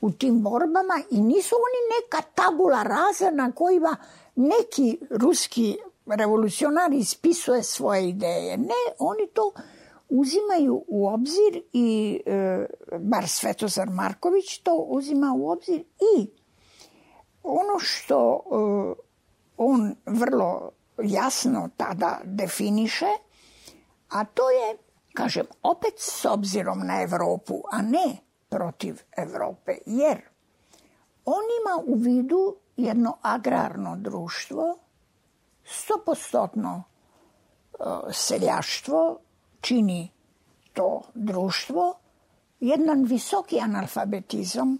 u 0.05 0.11
tim 0.11 0.41
borbama 0.41 1.01
i 1.11 1.21
nisu 1.21 1.55
oni 1.55 1.81
neka 1.95 2.21
tabula 2.35 2.83
raza 2.83 3.31
na 3.31 3.51
kojima 3.51 3.95
neki 4.35 4.99
ruski 5.09 5.77
revolucionar 6.05 6.93
ispisuje 6.93 7.63
svoje 7.63 8.09
ideje. 8.09 8.57
Ne, 8.57 8.81
oni 8.99 9.27
to 9.33 9.51
uzimaju 10.09 10.83
u 10.87 11.07
obzir 11.07 11.61
i 11.73 12.21
e, 12.25 12.65
bar 12.99 13.27
Svetozar 13.27 13.89
Marković 13.89 14.57
to 14.57 14.75
uzima 14.75 15.33
u 15.37 15.49
obzir 15.49 15.83
i 16.15 16.27
ono 17.43 17.79
što 17.79 18.39
e, 18.39 19.01
on 19.57 19.95
vrlo 20.05 20.71
jasno 21.03 21.69
tada 21.77 22.19
definiše, 22.23 23.09
a 24.09 24.25
to 24.25 24.49
je, 24.49 24.77
kažem, 25.13 25.45
opet 25.63 25.93
s 25.97 26.25
obzirom 26.25 26.87
na 26.87 27.01
Evropu, 27.01 27.61
a 27.71 27.81
ne 27.81 28.24
protiv 28.55 29.01
Evrope, 29.17 29.71
jer 29.85 30.21
on 31.25 31.43
ima 31.61 31.93
u 31.93 31.95
vidu 31.95 32.55
jedno 32.77 33.17
agrarno 33.21 33.95
društvo, 33.97 34.77
stopostotno 35.63 36.83
e, 36.83 37.83
seljaštvo 38.11 39.19
čini 39.61 40.11
to 40.73 41.01
društvo, 41.13 41.93
jedan 42.59 43.03
visoki 43.03 43.59
analfabetizam, 43.59 44.77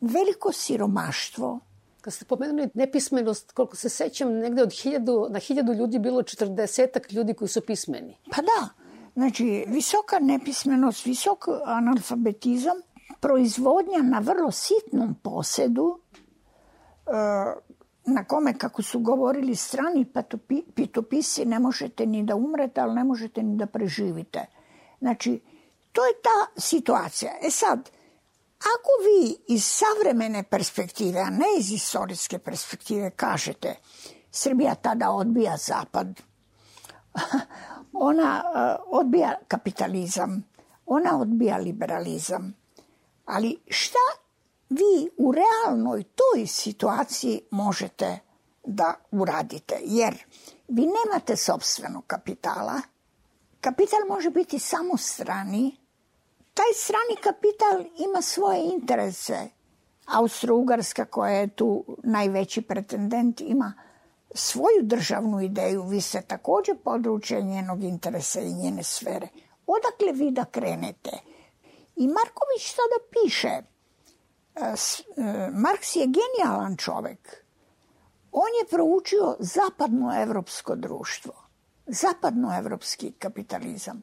veliko 0.00 0.52
siromaštvo. 0.52 1.60
Kad 2.00 2.12
ste 2.12 2.24
pomenuli 2.24 2.68
nepismenost, 2.74 3.52
koliko 3.52 3.76
se 3.76 3.88
sećam, 3.88 4.32
negde 4.32 4.62
od 4.62 4.72
hiljadu, 4.72 5.26
na 5.30 5.38
hiljadu 5.38 5.72
ljudi 5.72 5.98
bilo 5.98 6.22
četrdesetak 6.22 7.12
ljudi 7.12 7.34
koji 7.34 7.48
su 7.48 7.60
pismeni. 7.60 8.16
Pa 8.30 8.42
da, 8.42 8.68
znači 9.14 9.64
visoka 9.68 10.18
nepismenost, 10.18 11.06
visok 11.06 11.44
analfabetizam, 11.64 12.76
proizvodnja 13.20 14.02
na 14.02 14.18
vrlo 14.18 14.50
sitnom 14.50 15.14
posedu, 15.22 16.00
e, 17.06 17.12
na 18.06 18.24
kome, 18.24 18.58
kako 18.58 18.82
su 18.82 19.00
govorili 19.00 19.56
strani 19.56 20.06
pitopisi, 20.74 21.44
ne 21.44 21.58
možete 21.58 22.06
ni 22.06 22.22
da 22.22 22.36
umrete, 22.36 22.80
ali 22.80 22.94
ne 22.94 23.04
možete 23.04 23.42
ni 23.42 23.56
da 23.56 23.66
preživite. 23.66 24.46
Znači, 25.00 25.40
to 25.92 26.06
je 26.06 26.12
ta 26.22 26.60
situacija. 26.60 27.32
E 27.42 27.50
sad, 27.50 27.90
ako 28.58 28.90
vi 29.04 29.36
iz 29.54 29.64
savremene 29.64 30.42
perspektive, 30.42 31.20
a 31.20 31.30
ne 31.30 31.46
iz 31.58 31.72
istorijske 31.72 32.38
perspektive, 32.38 33.10
kažete 33.10 33.74
Srbija 34.30 34.74
tada 34.74 35.10
odbija 35.10 35.56
zapad, 35.56 36.06
ona 37.92 38.42
uh, 38.44 38.98
odbija 39.00 39.34
kapitalizam, 39.48 40.44
ona 40.86 41.20
odbija 41.20 41.56
liberalizam, 41.56 42.54
ali 43.26 43.58
šta 43.68 43.98
vi 44.68 45.10
u 45.16 45.32
realnoj 45.32 46.02
toj 46.02 46.46
situaciji 46.46 47.40
možete 47.50 48.18
da 48.64 48.94
uradite? 49.10 49.78
Jer 49.84 50.24
vi 50.68 50.82
nemate 50.86 51.36
sobstvenog 51.36 52.04
kapitala, 52.06 52.80
kapital 53.60 54.00
može 54.08 54.30
biti 54.30 54.58
samo 54.58 54.96
strani, 54.96 55.76
taj 56.54 56.72
strani 56.74 57.16
kapital 57.22 57.84
ima 57.98 58.22
svoje 58.22 58.60
interese. 58.72 59.48
Austro-Ugarska 60.06 61.04
koja 61.04 61.32
je 61.32 61.48
tu 61.48 61.84
najveći 62.04 62.62
pretendent 62.62 63.40
ima 63.40 63.72
svoju 64.34 64.82
državnu 64.82 65.40
ideju, 65.40 65.82
vi 65.82 66.00
ste 66.00 66.22
takođe 66.22 66.74
područje 66.84 67.42
njenog 67.42 67.84
interesa 67.84 68.40
i 68.40 68.54
njene 68.54 68.82
sfere. 68.82 69.28
Odakle 69.66 70.12
vi 70.12 70.30
da 70.30 70.44
krenete? 70.44 71.10
I 71.96 72.08
Marković 72.08 72.74
tada 72.76 72.98
piše, 73.10 73.48
e, 73.48 73.62
e, 75.16 75.50
Marks 75.52 75.96
je 75.96 76.06
genijalan 76.06 76.76
čovek. 76.76 77.44
On 78.32 78.48
je 78.60 78.68
proučio 78.70 79.36
zapadno 79.38 80.22
evropsko 80.22 80.76
društvo, 80.76 81.32
zapadnoevropski 81.86 83.12
kapitalizam 83.18 84.02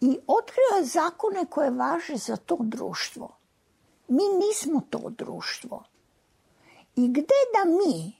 i 0.00 0.18
otkrio 0.26 0.78
je 0.78 0.84
zakone 0.84 1.46
koje 1.50 1.70
važe 1.70 2.16
za 2.16 2.36
to 2.36 2.56
društvo. 2.60 3.36
Mi 4.08 4.22
nismo 4.46 4.80
to 4.90 5.10
društvo. 5.18 5.84
I 6.96 7.08
gde 7.08 7.40
da 7.54 7.70
mi 7.70 8.12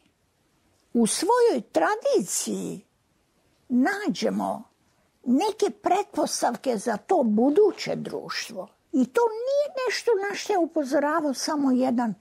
u 0.93 1.07
svojoj 1.07 1.63
tradiciji 1.73 2.87
nađemo 3.69 4.63
neke 5.25 5.71
pretpostavke 5.71 6.79
za 6.79 6.97
to 6.97 7.23
buduće 7.23 7.97
društvo. 7.97 8.69
I 8.95 9.07
to 9.07 9.21
nije 9.47 9.87
nešto 9.87 10.11
na 10.29 10.35
što 10.35 10.53
je 10.53 10.59
upozoravao 10.59 11.35
samo 11.35 11.73
jedan 11.73 12.15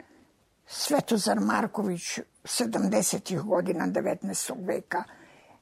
Svetozar 0.68 1.40
Marković 1.40 2.20
70. 2.44 3.44
godina 3.46 3.88
19. 3.88 4.68
veka, 4.68 5.04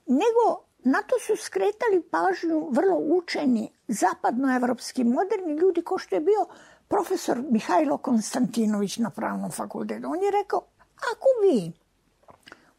nego 0.06 0.72
Na 0.84 1.02
to 1.02 1.16
su 1.20 1.44
skretali 1.44 2.02
pažnju 2.12 2.70
vrlo 2.72 2.98
učeni 2.98 3.72
zapadnoevropski 3.88 5.04
moderni 5.04 5.54
ljudi 5.54 5.82
ko 5.82 5.98
što 5.98 6.16
je 6.16 6.22
bio 6.22 6.46
profesor 6.88 7.44
Mihajlo 7.50 7.98
Konstantinović 7.98 8.98
na 8.98 9.10
pravnom 9.10 9.52
fakultetu. 9.52 10.08
On 10.08 10.24
je 10.24 10.32
rekao, 10.32 10.62
ako 10.96 11.28
vi 11.42 11.72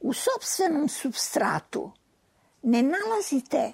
u 0.01 0.13
sobstvenom 0.13 0.89
substratu 0.89 1.91
ne 2.63 2.83
nalazite 2.83 3.73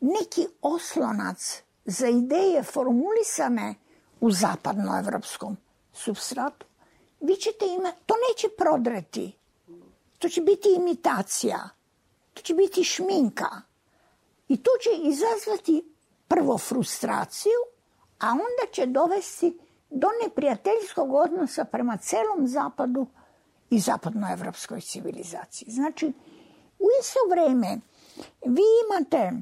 neki 0.00 0.46
oslonac 0.62 1.62
za 1.84 2.08
ideje 2.08 2.62
formulisane 2.62 3.74
u 4.22 4.30
zapadnoevropskom 4.30 5.56
substratu, 5.92 6.66
vi 7.20 7.36
ćete 7.36 7.66
imati, 7.66 7.98
to 8.06 8.14
neće 8.28 8.48
prodreti. 8.58 9.32
To 10.18 10.28
će 10.28 10.40
biti 10.40 10.68
imitacija 10.76 11.68
to 12.34 12.42
će 12.42 12.54
biti 12.54 12.84
šminka. 12.84 13.50
I 14.48 14.56
to 14.56 14.70
će 14.80 14.90
izazvati 15.08 15.94
prvo 16.28 16.58
frustraciju, 16.58 17.60
a 18.18 18.30
onda 18.30 18.72
će 18.72 18.86
dovesti 18.86 19.58
do 19.90 20.06
neprijateljskog 20.24 21.14
odnosa 21.14 21.64
prema 21.64 21.96
celom 21.96 22.46
zapadu 22.48 23.06
i 23.70 23.78
zapadnoevropskoj 23.78 24.80
civilizaciji. 24.80 25.70
Znači, 25.70 26.06
u 26.78 26.86
isto 27.00 27.18
vreme 27.30 27.80
vi 28.46 28.62
imate 28.86 29.32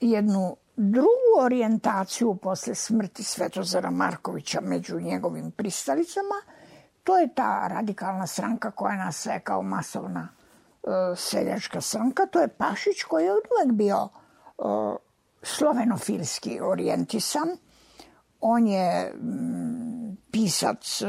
jednu 0.00 0.56
drugu 0.78 1.40
orijentaciju 1.40 2.34
posle 2.34 2.74
smrti 2.74 3.22
Svetozara 3.24 3.90
Markovića 3.90 4.60
među 4.60 5.00
njegovim 5.00 5.50
pristalicama, 5.50 6.34
to 7.04 7.18
je 7.18 7.34
ta 7.34 7.68
radikalna 7.68 8.26
stranka 8.26 8.70
koja 8.70 8.96
nas 8.96 9.16
sve 9.16 9.40
kao 9.40 9.62
masovna 9.62 10.28
E, 10.88 11.16
seljačka 11.16 11.80
stranka, 11.80 12.26
to 12.26 12.40
je 12.40 12.48
Pašić 12.48 13.02
koji 13.02 13.24
je 13.24 13.32
uvek 13.32 13.72
bio 13.72 14.08
uh, 14.58 14.96
slovenofilski 15.42 16.60
orijentisan. 16.60 17.48
On 18.40 18.66
je 18.66 19.12
m, 19.14 20.16
pisac 20.30 21.02
uh, 21.02 21.08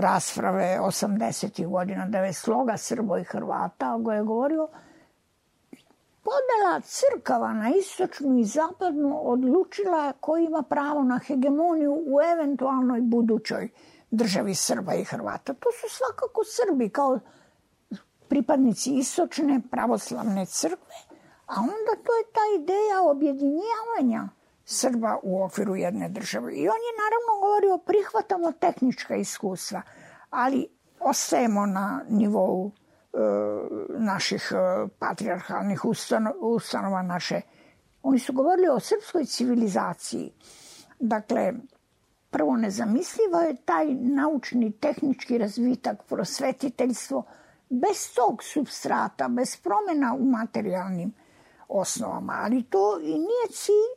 rasprave 0.00 0.78
80. 0.80 1.66
godina 1.68 2.06
da 2.06 2.18
je 2.18 2.32
sloga 2.32 2.76
Srbo 2.76 3.18
i 3.18 3.24
Hrvata, 3.24 3.96
go 3.98 4.12
je 4.12 4.22
govorio 4.22 4.68
podela 6.22 6.80
crkava 6.80 7.52
na 7.52 7.70
istočnu 7.70 8.38
i 8.38 8.44
zapadnu 8.44 9.20
odlučila 9.30 10.12
ko 10.20 10.36
ima 10.36 10.62
pravo 10.62 11.02
na 11.02 11.18
hegemoniju 11.18 11.92
u 11.92 12.20
eventualnoj 12.32 13.00
budućoj 13.00 13.68
državi 14.10 14.54
Srba 14.54 14.94
i 14.94 15.04
Hrvata. 15.04 15.54
To 15.54 15.68
su 15.72 15.96
svakako 15.96 16.40
Srbi 16.44 16.88
kao 16.88 17.18
pripadnici 18.28 18.90
istočne 18.90 19.60
pravoslavne 19.70 20.46
crkve, 20.46 20.96
a 21.46 21.54
onda 21.60 21.92
to 22.04 22.12
je 22.12 22.24
ta 22.32 22.62
ideja 22.62 23.02
objedinjavanja 23.02 24.28
Srba 24.64 25.18
u 25.22 25.42
okviru 25.42 25.76
jedne 25.76 26.08
države. 26.08 26.54
I 26.54 26.68
on 26.68 26.80
je 26.88 26.98
naravno 27.02 27.40
govorio 27.40 27.78
prihvatamo 27.78 28.52
tehnička 28.52 29.16
iskustva, 29.16 29.82
ali 30.30 30.68
ostajemo 31.00 31.66
na 31.66 32.04
nivou 32.08 32.70
naših 33.88 34.52
e, 34.52 34.88
patriarhalnih 34.98 35.84
ustanova, 35.84 36.36
ustanova 36.40 37.02
naše. 37.02 37.40
Oni 38.02 38.18
su 38.18 38.32
govorili 38.32 38.68
o 38.68 38.80
srpskoj 38.80 39.24
civilizaciji. 39.24 40.32
Dakle, 41.00 41.52
prvo 42.30 42.56
nezamislivo 42.56 43.40
je 43.40 43.56
taj 43.64 43.94
naučni, 43.94 44.72
tehnički 44.72 45.38
razvitak, 45.38 46.02
prosvetiteljstvo– 46.08 47.24
bez 47.72 48.14
tog 48.14 48.42
substrata, 48.42 49.28
bez 49.28 49.56
promena 49.56 50.14
u 50.14 50.24
materijalnim 50.24 51.12
osnovama. 51.68 52.32
Ali 52.44 52.62
to 52.62 52.98
i 53.02 53.12
nije 53.12 53.48
cilj, 53.50 53.92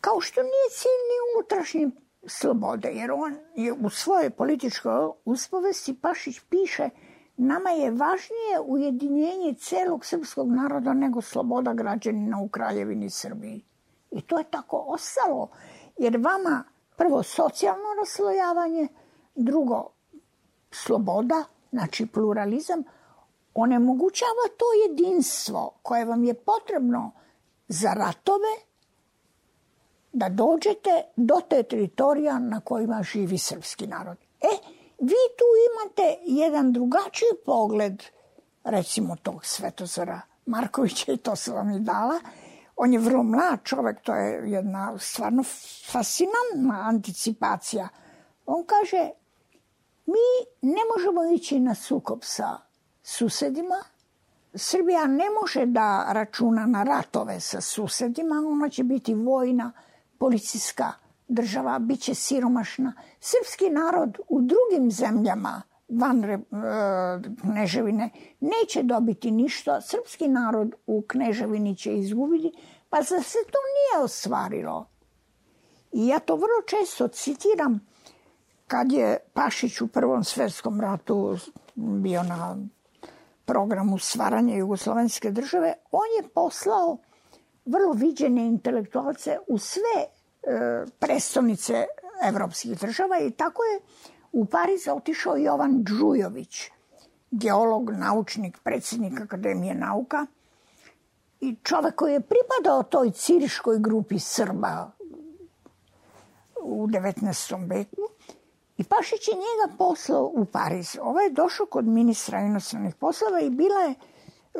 kao 0.00 0.20
što 0.20 0.42
nije 0.42 0.68
cilj 0.70 1.02
ni 1.10 1.16
unutrašnje 1.34 1.90
slobode, 2.26 2.88
jer 2.88 3.12
on 3.12 3.36
je 3.56 3.72
u 3.72 3.90
svojoj 3.90 4.30
političkoj 4.30 4.92
uspovesti 5.24 5.94
Pašić 6.00 6.40
piše 6.50 6.88
nama 7.36 7.70
je 7.70 7.90
važnije 7.90 8.60
ujedinjenje 8.64 9.54
celog 9.54 10.04
srpskog 10.04 10.52
naroda 10.52 10.92
nego 10.92 11.20
sloboda 11.20 11.72
građanina 11.72 12.40
u 12.40 12.48
Kraljevini 12.48 13.10
Srbiji. 13.10 13.64
I 14.10 14.20
to 14.20 14.38
je 14.38 14.44
tako 14.44 14.84
ostalo, 14.88 15.48
jer 15.98 16.16
vama 16.16 16.64
prvo 16.96 17.22
socijalno 17.22 17.94
raslojavanje, 18.00 18.88
drugo 19.34 19.90
sloboda, 20.70 21.44
znači 21.70 22.06
pluralizam, 22.06 22.82
onemogućava 23.54 24.48
to 24.56 24.64
jedinstvo 24.88 25.78
koje 25.82 26.04
vam 26.04 26.24
je 26.24 26.34
potrebno 26.34 27.12
za 27.68 27.92
ratove 27.92 28.54
da 30.12 30.28
dođete 30.28 31.02
do 31.16 31.40
te 31.48 31.62
teritorija 31.62 32.38
na 32.38 32.60
kojima 32.60 33.02
živi 33.02 33.38
srpski 33.38 33.86
narod. 33.86 34.16
E, 34.40 34.81
vi 35.02 35.22
tu 35.38 35.44
imate 35.68 36.16
jedan 36.26 36.72
drugačiji 36.72 37.28
pogled, 37.46 38.02
recimo 38.64 39.16
tog 39.22 39.44
Svetozara 39.44 40.20
Markovića 40.46 41.12
i 41.12 41.16
to 41.16 41.36
sam 41.36 41.54
vam 41.54 41.70
i 41.70 41.80
dala. 41.80 42.20
On 42.76 42.92
je 42.92 42.98
vrlo 42.98 43.22
mlad 43.22 43.58
čovek, 43.64 44.02
to 44.02 44.14
je 44.14 44.50
jedna 44.50 44.98
stvarno 44.98 45.42
fascinantna 45.92 46.88
anticipacija. 46.88 47.88
On 48.46 48.64
kaže, 48.66 49.10
mi 50.06 50.26
ne 50.62 50.80
možemo 50.94 51.24
ići 51.34 51.60
na 51.60 51.74
sukob 51.74 52.18
sa 52.22 52.58
susedima, 53.02 53.84
Srbija 54.54 55.06
ne 55.06 55.24
može 55.40 55.66
da 55.66 56.06
računa 56.08 56.66
na 56.66 56.82
ratove 56.82 57.40
sa 57.40 57.60
susedima, 57.60 58.34
ona 58.46 58.68
će 58.68 58.84
biti 58.84 59.14
vojna, 59.14 59.72
policijska 60.18 60.92
država, 61.32 61.78
bit 61.78 62.00
će 62.00 62.14
siromašna. 62.14 62.92
Srpski 63.20 63.70
narod 63.70 64.18
u 64.28 64.40
drugim 64.40 64.90
zemljama 64.90 65.62
van 65.88 66.24
e, 66.24 66.38
Kneževine 67.40 68.10
neće 68.40 68.82
dobiti 68.82 69.30
ništa. 69.30 69.80
Srpski 69.80 70.28
narod 70.28 70.74
u 70.86 71.02
Kneževini 71.08 71.76
će 71.76 71.94
izgubiti, 71.94 72.52
pa 72.90 73.02
za 73.02 73.22
se 73.22 73.38
to 73.38 73.58
nije 73.68 74.04
ostvarilo. 74.04 74.88
I 75.92 76.06
ja 76.06 76.18
to 76.18 76.34
vrlo 76.34 76.62
često 76.66 77.08
citiram 77.08 77.80
kad 78.66 78.92
je 78.92 79.16
Pašić 79.32 79.80
u 79.80 79.86
Prvom 79.88 80.24
svetskom 80.24 80.80
ratu 80.80 81.36
bio 81.74 82.22
na 82.22 82.56
programu 83.44 83.98
stvaranja 83.98 84.56
Jugoslovenske 84.56 85.30
države, 85.30 85.74
on 85.90 86.06
je 86.22 86.28
poslao 86.28 86.98
vrlo 87.64 87.92
viđene 87.92 88.46
intelektualce 88.46 89.38
u 89.48 89.58
sve 89.58 90.06
e, 90.42 90.84
prestonice 90.98 91.86
evropskih 92.24 92.78
država 92.80 93.18
i 93.18 93.30
tako 93.30 93.62
je 93.62 93.80
u 94.32 94.44
Pariz 94.44 94.88
otišao 94.88 95.36
Jovan 95.36 95.82
Đujović, 95.82 96.70
geolog, 97.30 97.90
naučnik, 97.90 98.58
predsjednik 98.58 99.20
Akademije 99.20 99.74
nauka 99.74 100.26
i 101.40 101.56
čovek 101.62 101.94
koji 101.94 102.12
je 102.12 102.20
pripadao 102.20 102.82
toj 102.82 103.10
ciriškoj 103.10 103.78
grupi 103.78 104.18
Srba 104.18 104.90
u 106.62 106.86
19. 106.86 107.68
veku 107.68 108.02
I 108.78 108.84
Pašić 108.84 109.28
je 109.28 109.34
njega 109.34 109.76
poslao 109.78 110.30
u 110.34 110.44
Pariz. 110.44 110.96
Ovo 111.00 111.20
je 111.20 111.30
došao 111.30 111.66
kod 111.66 111.84
ministra 111.84 112.40
inostranih 112.40 112.94
poslova 112.94 113.40
i 113.40 113.50
bila 113.50 113.80
je 113.80 113.94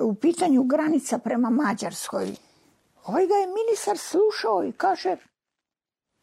u 0.00 0.14
pitanju 0.14 0.62
granica 0.62 1.18
prema 1.18 1.50
Mađarskoj. 1.50 2.36
Ovaj 3.04 3.26
ga 3.26 3.34
je 3.34 3.46
ministar 3.46 3.98
slušao 3.98 4.64
i 4.64 4.72
kaže, 4.72 5.16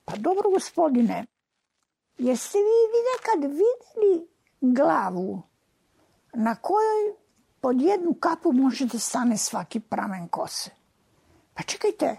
pa 0.10 0.16
dobro 0.18 0.50
gospodine, 0.50 1.26
jeste 2.18 2.58
vi 2.58 3.00
nekad 3.12 3.52
videli 3.52 4.28
glavu 4.62 5.42
na 6.34 6.56
kojoj 6.56 7.16
pod 7.62 7.82
jednu 7.82 8.14
kapu 8.20 8.52
može 8.52 8.86
da 8.86 9.00
stane 9.00 9.38
svaki 9.38 9.80
pramen 9.80 10.28
kose? 10.28 10.72
Pa 11.54 11.64
čekajte, 11.64 12.18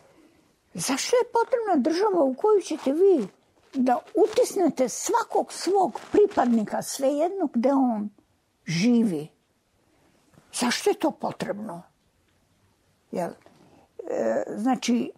zašto 0.74 1.16
je 1.16 1.32
potrebna 1.32 1.90
država 1.90 2.24
u 2.24 2.34
koju 2.34 2.60
ćete 2.60 2.92
vi 2.92 3.28
da 3.74 3.98
utisnete 4.14 4.88
svakog 4.88 5.52
svog 5.52 6.00
pripadnika, 6.12 6.82
svejedno 6.82 7.48
gde 7.54 7.72
on 7.72 8.10
živi. 8.66 9.28
Zašto 10.52 10.90
je 10.90 10.98
to 10.98 11.10
potrebno? 11.10 11.82
Jel? 13.12 13.30
E, 14.10 14.44
znači, 14.56 15.12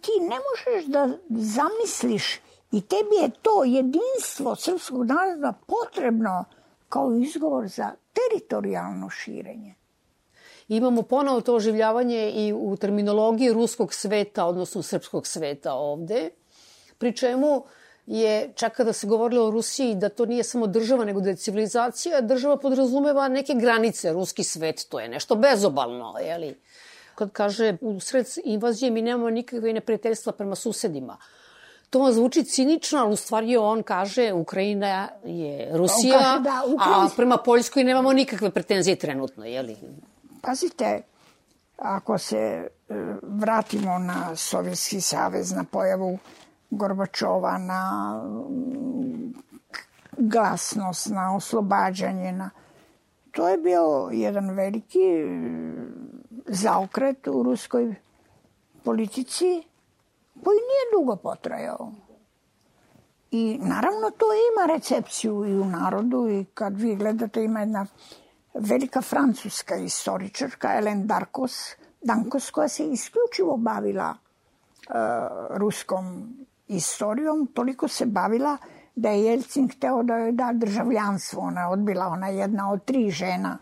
ti 0.00 0.10
ne 0.20 0.36
možeš 0.48 0.86
da 0.86 1.08
zamisliš 1.28 2.40
i 2.72 2.80
tebi 2.80 3.16
je 3.22 3.30
to 3.42 3.64
jedinstvo 3.64 4.56
srpskog 4.56 5.06
naroda 5.06 5.52
potrebno 5.66 6.44
kao 6.88 7.12
izgovor 7.12 7.68
za 7.68 7.90
teritorijalno 8.12 9.10
širenje. 9.10 9.74
Imamo 10.68 11.02
ponovo 11.02 11.40
to 11.40 11.54
oživljavanje 11.54 12.30
i 12.30 12.52
u 12.52 12.76
terminologiji 12.76 13.52
ruskog 13.52 13.94
sveta, 13.94 14.44
odnosno 14.44 14.82
srpskog 14.82 15.26
sveta 15.26 15.74
ovde 15.74 16.30
pri 16.98 17.16
čemu 17.16 17.64
je 18.06 18.52
čak 18.54 18.76
kada 18.76 18.92
se 18.92 19.06
govorilo 19.06 19.46
o 19.46 19.50
Rusiji 19.50 19.94
da 19.94 20.08
to 20.08 20.26
nije 20.26 20.44
samo 20.44 20.66
država 20.66 21.04
nego 21.04 21.20
da 21.20 21.30
je 21.30 21.36
civilizacija, 21.36 22.20
država 22.20 22.56
podrazumeva 22.56 23.28
neke 23.28 23.54
granice, 23.54 24.12
ruski 24.12 24.44
svet, 24.44 24.86
to 24.88 25.00
je 25.00 25.08
nešto 25.08 25.34
bezobalno, 25.34 26.14
jeli? 26.20 26.54
Kad 27.18 27.30
kaže 27.32 27.76
u 27.80 28.00
sred 28.00 28.26
invazije 28.44 28.90
mi 28.90 29.02
nemamo 29.02 29.30
nikakve 29.30 29.72
neprijateljstva 29.72 30.32
prema 30.32 30.54
susedima. 30.54 31.16
To 31.90 31.98
vam 31.98 32.12
zvuči 32.12 32.44
cinično, 32.44 32.98
ali 33.00 33.12
u 33.12 33.16
stvari 33.16 33.56
on 33.56 33.82
kaže 33.82 34.32
Ukrajina 34.32 35.08
je 35.24 35.70
Rusija, 35.76 36.18
kaže 36.18 36.40
da, 36.42 36.62
Ukrajina... 36.74 37.06
a 37.06 37.08
prema 37.16 37.36
Poljskoj 37.36 37.84
nemamo 37.84 38.12
nikakve 38.12 38.50
pretenzije 38.50 38.96
trenutno, 38.96 39.44
jeli? 39.44 39.76
Pazite, 40.42 41.02
ako 41.76 42.18
se 42.18 42.36
e, 42.36 42.68
vratimo 43.22 43.98
na 43.98 44.36
Sovjetski 44.36 45.00
savez, 45.00 45.52
na 45.52 45.64
pojavu 45.64 46.18
Gorbačova 46.70 47.58
na 47.58 48.12
glasnost, 50.18 51.10
na 51.10 51.36
oslobađanje. 51.36 52.32
Na... 52.32 52.50
To 53.32 53.48
je 53.48 53.58
bio 53.58 54.08
jedan 54.12 54.50
veliki 54.50 55.24
mm, 55.24 56.22
zaokret 56.46 57.26
u 57.26 57.42
ruskoj 57.42 57.94
politici 58.84 59.62
koji 60.44 60.56
nije 60.56 60.84
dugo 60.92 61.16
potrajao. 61.16 61.92
I 63.30 63.58
naravno 63.62 64.10
to 64.10 64.26
ima 64.26 64.74
recepciju 64.74 65.44
i 65.46 65.58
u 65.58 65.64
narodu 65.64 66.28
i 66.28 66.44
kad 66.54 66.80
vi 66.80 66.96
gledate 66.96 67.44
ima 67.44 67.60
jedna 67.60 67.86
velika 68.54 69.02
francuska 69.02 69.76
istoričarka 69.76 70.74
Ellen 70.78 71.06
Darkos, 71.06 71.74
Dankos 72.02 72.50
koja 72.50 72.68
se 72.68 72.84
isključivo 72.84 73.56
bavila 73.56 74.10
uh, 74.10 74.94
ruskom 75.56 76.34
istorijom, 76.68 77.46
toliko 77.54 77.88
se 77.88 78.06
bavila 78.06 78.56
da 79.00 79.08
je 79.08 79.24
Jelcin 79.24 79.68
hteo 79.68 80.02
da 80.02 80.16
joj 80.16 80.32
da 80.32 80.50
državljanstvo. 80.52 81.42
Ona 81.42 81.60
je 81.60 81.66
odbila, 81.66 82.06
ona 82.06 82.28
je 82.28 82.38
jedna 82.38 82.72
od 82.72 82.84
tri 82.84 83.10
žena, 83.10 83.58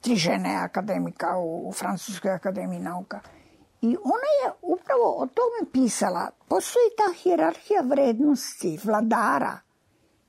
tri 0.00 0.16
žene 0.16 0.56
akademika 0.56 1.36
u, 1.38 1.68
u 1.68 1.72
Francuskoj 1.72 2.30
akademiji 2.30 2.80
nauka. 2.80 3.20
I 3.80 3.96
ona 4.04 4.30
je 4.44 4.52
upravo 4.62 5.16
o 5.16 5.26
tome 5.26 5.70
pisala. 5.72 6.30
Postoji 6.48 6.84
ta 6.96 7.12
hjerarhija 7.22 7.80
vrednosti 7.80 8.78
vladara. 8.84 9.58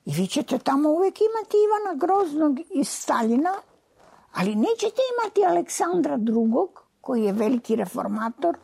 I 0.04 0.12
vi 0.14 0.26
ćete 0.26 0.58
tamo 0.58 0.88
uvek 0.88 1.18
imati 1.20 1.56
Ivana 1.66 1.98
Groznog 2.00 2.58
i 2.74 2.84
Staljina, 2.84 3.54
ali 4.32 4.54
nećete 4.54 5.02
imati 5.12 5.44
Aleksandra 5.44 6.14
II, 6.14 6.82
koji 7.00 7.24
je 7.24 7.32
veliki 7.32 7.76
reformator, 7.76 8.56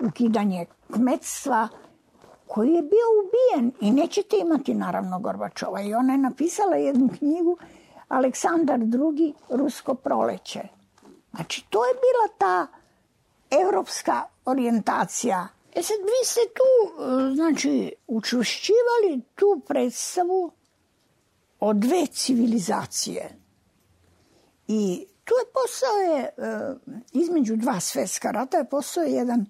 ukidanje 0.00 0.66
kmetstva, 0.92 1.68
koji 2.48 2.72
je 2.72 2.82
bio 2.82 3.06
ubijen 3.24 3.72
i 3.80 3.90
nećete 3.90 4.36
imati 4.40 4.74
naravno 4.74 5.18
Gorbačova. 5.18 5.80
I 5.80 5.94
ona 5.94 6.12
je 6.12 6.18
napisala 6.18 6.76
jednu 6.76 7.08
knjigu 7.18 7.58
Aleksandar 8.08 8.80
II. 8.80 9.34
Rusko 9.48 9.94
proleće. 9.94 10.60
Znači, 11.34 11.64
to 11.70 11.84
je 11.84 11.94
bila 11.94 12.38
ta 12.38 12.66
evropska 13.50 14.22
orijentacija. 14.44 15.48
E 15.74 15.82
sad, 15.82 15.96
vi 15.96 16.26
ste 16.26 16.40
tu, 16.40 17.02
znači, 17.34 17.92
učušćivali 18.06 19.22
tu 19.34 19.60
predstavu 19.68 20.50
o 21.60 21.72
dve 21.72 22.06
civilizacije. 22.06 23.38
I 24.68 25.06
tu 25.24 25.34
je 25.34 25.52
postao 25.52 25.96
je, 25.96 26.30
između 27.12 27.56
dva 27.56 27.80
svetska 27.80 28.30
rata 28.30 28.56
je 28.56 28.68
postao 28.68 29.04
jedan 29.04 29.46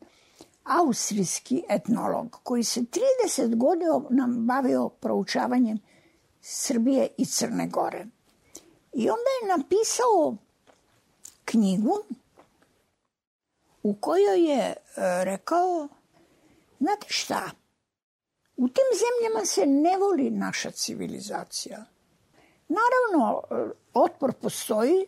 austrijski 0.68 1.62
etnolog 1.68 2.36
koji 2.42 2.64
se 2.64 2.80
30 2.80 3.56
godina 3.56 4.00
nam 4.10 4.46
bavio 4.46 4.88
proučavanjem 4.88 5.78
Srbije 6.40 7.08
i 7.16 7.24
Crne 7.24 7.68
Gore. 7.68 8.06
I 8.92 9.10
onda 9.10 9.30
je 9.42 9.58
napisao 9.58 10.36
knjigu 11.44 11.98
u 13.82 13.94
kojoj 13.94 14.50
je 14.50 14.60
e, 14.60 14.74
rekao, 15.24 15.88
znate 16.80 17.06
šta, 17.08 17.50
u 18.56 18.68
tim 18.68 18.84
zemljama 19.00 19.46
se 19.46 19.66
ne 19.66 19.98
voli 19.98 20.30
naša 20.30 20.70
civilizacija. 20.70 21.84
Naravno, 22.68 23.42
e, 23.50 23.70
otpor 23.94 24.32
postoji, 24.32 25.06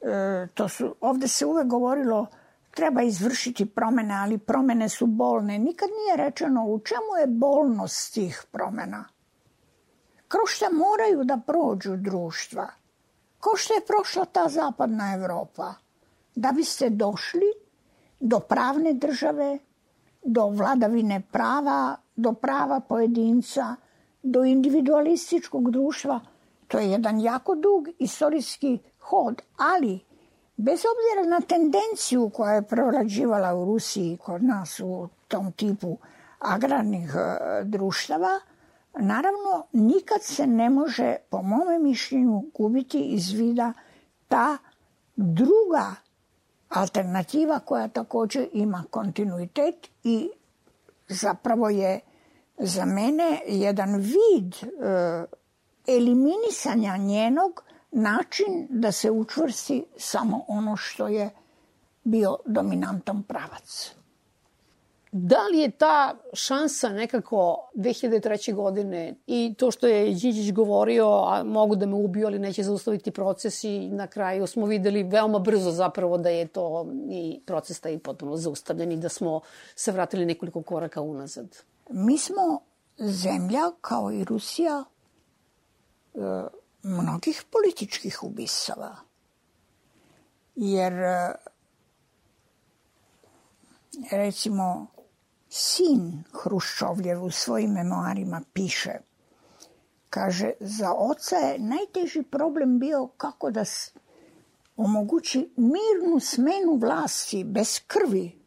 e, 0.00 0.46
to 0.54 0.68
su, 0.68 0.94
ovde 1.00 1.28
se 1.28 1.46
uvek 1.46 1.66
govorilo 1.66 2.26
treba 2.74 3.02
izvršiti 3.02 3.66
promene, 3.66 4.14
ali 4.14 4.38
promene 4.38 4.88
su 4.88 5.06
bolne. 5.06 5.58
Nikad 5.58 5.88
nije 5.88 6.24
rečeno 6.24 6.64
u 6.66 6.78
čemu 6.78 7.16
je 7.20 7.26
bolnost 7.26 8.14
tih 8.14 8.44
promena. 8.50 9.04
Kroz 10.28 10.48
šta 10.48 10.66
moraju 10.72 11.24
da 11.24 11.40
prođu 11.46 11.96
društva? 11.96 12.68
Ko 13.40 13.56
što 13.56 13.74
je 13.74 13.86
prošla 13.86 14.24
ta 14.24 14.48
zapadna 14.48 15.14
Evropa? 15.14 15.74
Da 16.34 16.52
biste 16.52 16.90
došli 16.90 17.52
do 18.20 18.40
pravne 18.40 18.92
države, 18.92 19.58
do 20.22 20.46
vladavine 20.48 21.22
prava, 21.32 21.96
do 22.16 22.32
prava 22.32 22.80
pojedinca, 22.80 23.76
do 24.22 24.44
individualističkog 24.44 25.70
društva, 25.70 26.20
to 26.68 26.78
je 26.78 26.90
jedan 26.90 27.20
jako 27.20 27.54
dug 27.54 27.88
istorijski 27.98 28.78
hod, 28.98 29.42
ali 29.56 30.00
Bez 30.56 30.80
obzira 30.84 31.36
na 31.36 31.40
tendenciju 31.40 32.30
koja 32.34 32.52
je 32.52 32.62
prorađivala 32.62 33.54
u 33.54 33.64
Rusiji 33.64 34.16
kod 34.16 34.44
nas 34.44 34.80
u 34.80 35.08
tom 35.28 35.52
tipu 35.52 35.98
agrarnih 36.38 37.14
e, 37.14 37.64
društava, 37.64 38.40
naravno 38.98 39.66
nikad 39.72 40.22
se 40.22 40.46
ne 40.46 40.70
može, 40.70 41.16
po 41.30 41.42
mome 41.42 41.78
mišljenju, 41.78 42.42
gubiti 42.54 42.98
iz 42.98 43.32
vida 43.32 43.72
ta 44.28 44.58
druga 45.16 45.94
alternativa 46.68 47.58
koja 47.58 47.88
takođe 47.88 48.46
ima 48.52 48.84
kontinuitet 48.90 49.90
i 50.04 50.30
zapravo 51.08 51.68
je 51.68 52.00
za 52.58 52.84
mene 52.84 53.40
jedan 53.46 53.96
vid 53.96 54.54
e, 54.54 55.24
eliminisanja 55.86 56.96
njenog 56.96 57.64
način 57.94 58.66
da 58.70 58.92
se 58.92 59.10
učvrsti 59.10 59.84
samo 59.96 60.44
ono 60.48 60.76
što 60.76 61.08
je 61.08 61.30
bio 62.04 62.36
dominantan 62.46 63.22
pravac. 63.22 63.92
Da 65.12 65.46
li 65.52 65.58
je 65.58 65.70
ta 65.70 66.16
šansa 66.32 66.88
nekako 66.88 67.70
2003. 67.74 68.54
godine 68.54 69.14
i 69.26 69.54
to 69.58 69.70
što 69.70 69.86
je 69.86 70.04
Điđić 70.04 70.52
govorio, 70.52 71.06
a 71.06 71.44
mogu 71.44 71.76
da 71.76 71.86
me 71.86 71.94
ubiju, 71.94 72.26
ali 72.26 72.38
neće 72.38 72.62
zaustaviti 72.62 73.10
proces 73.10 73.64
i 73.64 73.88
na 73.88 74.06
kraju 74.06 74.46
smo 74.46 74.66
videli 74.66 75.02
veoma 75.02 75.38
brzo 75.38 75.70
zapravo 75.70 76.18
da 76.18 76.28
je 76.28 76.46
to 76.46 76.86
i 77.10 77.40
proces 77.46 77.80
taj 77.80 77.98
potpuno 77.98 78.36
zaustavljen 78.36 78.92
i 78.92 78.96
da 78.96 79.08
smo 79.08 79.40
se 79.74 79.92
vratili 79.92 80.26
nekoliko 80.26 80.62
koraka 80.62 81.00
unazad. 81.00 81.56
Mi 81.90 82.18
smo 82.18 82.60
zemlja, 82.98 83.70
kao 83.80 84.12
i 84.12 84.24
Rusija, 84.24 84.84
e, 86.14 86.18
mnogih 86.84 87.44
političkih 87.50 88.22
ubisava. 88.22 88.96
Jer 90.54 90.92
e, 90.92 91.34
recimo 94.10 94.86
sin 95.48 96.24
Hruščovljev 96.42 97.24
u 97.24 97.30
svojim 97.30 97.70
memoarima 97.70 98.42
piše 98.52 98.98
kaže 100.14 100.52
za 100.60 100.92
oca 100.92 101.36
je 101.36 101.58
najteži 101.58 102.22
problem 102.22 102.78
bio 102.78 103.06
kako 103.16 103.50
da 103.50 103.64
omogući 104.76 105.50
mirnu 105.56 106.20
smenu 106.20 106.76
vlasti 106.80 107.44
bez 107.44 107.80
krvi. 107.86 108.38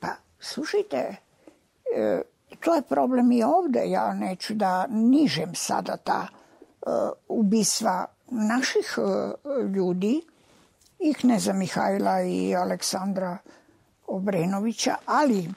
Pa 0.00 0.08
slušajte, 0.40 1.16
e, 1.96 2.22
to 2.60 2.74
je 2.74 2.82
problem 2.82 3.32
i 3.32 3.42
ovde. 3.42 3.82
Ja 3.86 4.14
neću 4.14 4.54
da 4.54 4.86
nižem 4.86 5.54
sada 5.54 5.96
ta 5.96 6.26
ubistva 7.28 8.06
naših 8.30 8.98
e, 8.98 9.02
ljudi 9.74 10.22
i 10.98 11.14
Kneza 11.14 11.52
Mihajla 11.52 12.22
i 12.22 12.54
Aleksandra 12.54 13.38
Obrenovića, 14.06 14.94
ali 15.06 15.48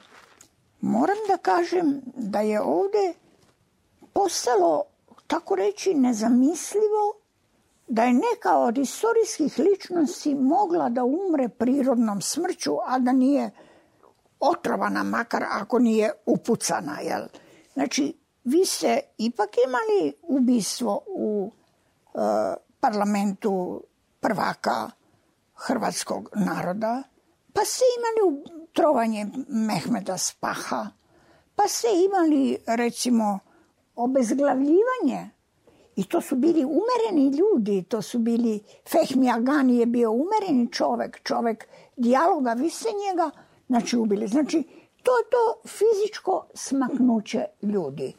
moram 0.80 1.16
da 1.28 1.36
kažem 1.36 2.00
da 2.04 2.40
je 2.40 2.60
ovde 2.60 3.14
postalo, 4.12 4.84
tako 5.26 5.54
reći, 5.54 5.94
nezamislivo 5.94 7.14
da 7.88 8.04
je 8.04 8.12
neka 8.12 8.58
od 8.58 8.78
istorijskih 8.78 9.58
ličnosti 9.58 10.34
mogla 10.34 10.88
da 10.88 11.04
umre 11.04 11.48
prirodnom 11.48 12.20
smrću, 12.20 12.76
a 12.86 12.98
da 12.98 13.12
nije 13.12 13.50
otrovana, 14.40 15.02
makar 15.02 15.44
ako 15.50 15.78
nije 15.78 16.12
upucana. 16.26 17.00
Jel? 17.00 17.22
Znači, 17.72 18.19
vi 18.44 18.64
ste 18.64 19.00
ipak 19.18 19.50
imali 19.66 20.12
ubistvo 20.22 21.02
u 21.06 21.52
e, 22.14 22.18
parlamentu 22.80 23.82
prvaka 24.20 24.90
hrvatskog 25.54 26.28
naroda, 26.34 27.02
pa 27.52 27.64
ste 27.64 27.84
imali 27.98 28.44
trovanje 28.72 29.26
Mehmeda 29.48 30.18
Spaha, 30.18 30.86
pa 31.54 31.68
ste 31.68 31.88
imali, 32.06 32.58
recimo, 32.66 33.38
obezglavljivanje 33.96 35.30
I 36.00 36.04
to 36.04 36.20
su 36.20 36.36
bili 36.36 36.64
umereni 36.64 37.36
ljudi, 37.36 37.82
to 37.82 38.02
su 38.02 38.18
bili, 38.18 38.60
Fehmi 38.90 39.30
Agani 39.30 39.78
je 39.78 39.86
bio 39.86 40.12
umereni 40.12 40.72
čovek, 40.72 41.20
čovek 41.22 41.68
dijaloga, 41.96 42.52
vi 42.52 42.70
ste 42.70 42.88
njega 42.88 43.30
znači 43.66 43.96
ubili. 43.96 44.28
Znači, 44.28 44.62
to 45.02 45.18
je 45.18 45.24
to 45.30 45.68
fizičko 45.68 46.46
smaknuće 46.54 47.44
ljudi. 47.62 48.14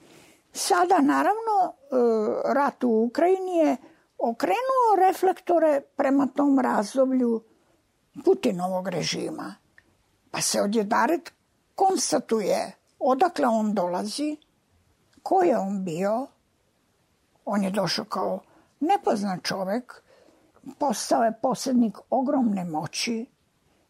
Sada, 0.54 1.00
naravno, 1.02 1.56
e, 1.66 2.54
rat 2.54 2.84
u 2.84 2.90
Ukrajini 2.90 3.58
je 3.58 3.78
okrenuo 4.18 5.08
reflektore 5.08 5.82
prema 5.96 6.28
tom 6.36 6.60
razdoblju 6.60 7.44
Putinovog 8.26 8.88
režima. 8.88 9.56
Pa 10.32 10.42
se 10.42 10.62
odjedaret 10.62 11.34
konstatuje 11.76 12.72
odakle 13.00 13.48
on 13.48 13.74
dolazi, 13.74 14.38
ko 15.24 15.44
je 15.44 15.58
on 15.58 15.84
bio. 15.84 16.28
On 17.46 17.64
je 17.64 17.72
došao 17.72 18.06
kao 18.06 18.40
nepoznat 18.80 19.44
čovek, 19.44 20.04
postao 20.80 21.24
je 21.24 21.40
posrednik 21.42 21.98
ogromne 22.10 22.66
moći, 22.66 23.26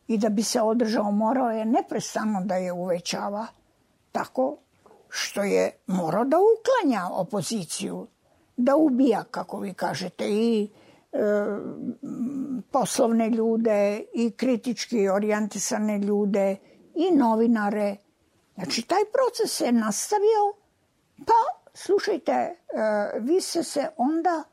i 0.08 0.18
da 0.18 0.30
bi 0.30 0.44
se 0.44 0.62
održao 0.62 1.12
morao 1.12 1.52
je 1.52 1.66
neprestano 1.66 2.42
da 2.46 2.56
je 2.56 2.72
uvećava 2.72 3.48
tako 4.12 4.58
što 5.12 5.44
je 5.44 5.72
morao 5.88 6.26
da 6.26 6.38
uklanja 6.38 7.08
opoziciju, 7.12 8.08
da 8.58 8.76
ubija, 8.76 9.24
kako 9.32 9.60
vi 9.60 9.74
kažete, 9.74 10.26
i 10.30 10.70
e, 11.12 11.18
poslovne 12.72 13.30
ljude 13.30 14.04
i 14.14 14.32
kritički 14.32 15.10
orijentisane 15.10 15.98
ljude 16.00 16.56
i 16.96 17.12
novinare. 17.12 17.96
Znači, 18.56 18.82
taj 18.82 19.02
proces 19.14 19.58
se 19.58 19.72
nastavio, 19.72 20.54
pa, 21.18 21.62
slušajte, 21.74 22.32
e, 22.32 22.56
vi 23.20 23.42
ste 23.42 23.64
se 23.64 23.88
onda 23.98 24.44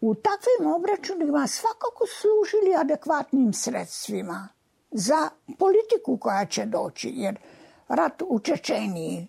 u 0.00 0.14
takvim 0.14 0.72
obračunima 0.72 1.46
svakako 1.46 2.04
služili 2.06 2.76
adekvatnim 2.76 3.52
sredstvima 3.52 4.48
za 4.90 5.28
politiku 5.58 6.18
koja 6.20 6.46
će 6.46 6.66
doći, 6.66 7.12
jer 7.14 7.38
rat 7.88 8.22
u 8.28 8.40
Čečeniji, 8.40 9.28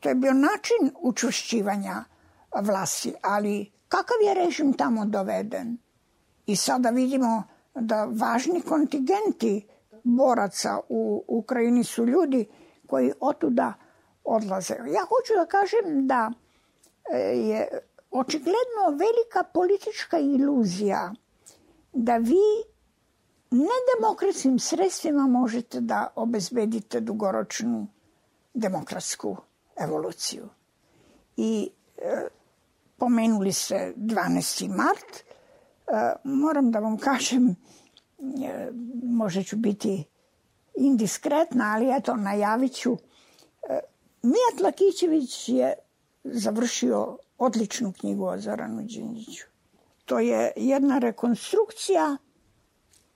to 0.00 0.08
je 0.08 0.14
bio 0.14 0.32
način 0.32 0.90
učušćivanja 1.00 2.04
vlasti, 2.60 3.14
ali 3.22 3.72
kakav 3.88 4.16
je 4.26 4.34
režim 4.34 4.72
tamo 4.72 5.04
doveden? 5.04 5.78
I 6.46 6.56
sada 6.56 6.90
vidimo 6.90 7.42
da 7.74 8.04
važni 8.04 8.60
kontingenti 8.60 9.66
boraca 10.04 10.80
u 10.88 11.24
Ukrajini 11.28 11.84
su 11.84 12.06
ljudi 12.06 12.46
koji 12.86 13.12
otuda 13.20 13.72
odlaze. 14.24 14.74
Ja 14.74 15.00
hoću 15.00 15.32
da 15.36 15.46
kažem 15.46 16.06
da 16.06 16.32
e, 17.12 17.18
je 17.18 17.68
očigledno 18.10 18.90
velika 18.90 19.42
politička 19.52 20.18
iluzija 20.18 21.14
da 21.92 22.16
vi 22.16 22.46
nedemokratskim 23.50 24.58
sredstvima 24.58 25.26
možete 25.26 25.80
da 25.80 26.12
obezbedite 26.16 27.00
dugoročnu 27.00 27.86
demokratsku 28.54 29.36
evoluciju. 29.76 30.48
I 31.36 31.70
e, 31.98 32.26
pomenuli 32.96 33.52
ste 33.52 33.92
12. 33.96 34.68
mart, 34.68 35.16
e, 35.16 36.12
moram 36.24 36.70
da 36.70 36.78
vam 36.78 36.98
kažem, 36.98 37.56
e, 38.44 38.70
možda 39.02 39.42
ću 39.42 39.56
biti 39.56 40.04
indiskretna, 40.74 41.72
ali 41.74 41.96
eto, 41.96 42.16
najavit 42.16 42.72
ću. 42.72 42.96
E, 43.68 43.80
Mijat 44.22 44.60
Lakićević 44.62 45.48
je 45.48 45.74
završio 46.24 47.18
odličnu 47.38 47.92
knjigu 47.92 48.24
o 48.24 48.38
Zoranu 48.38 48.82
Đinđiću. 48.82 49.46
To 50.04 50.18
je 50.18 50.52
jedna 50.56 50.98
rekonstrukcija 50.98 52.16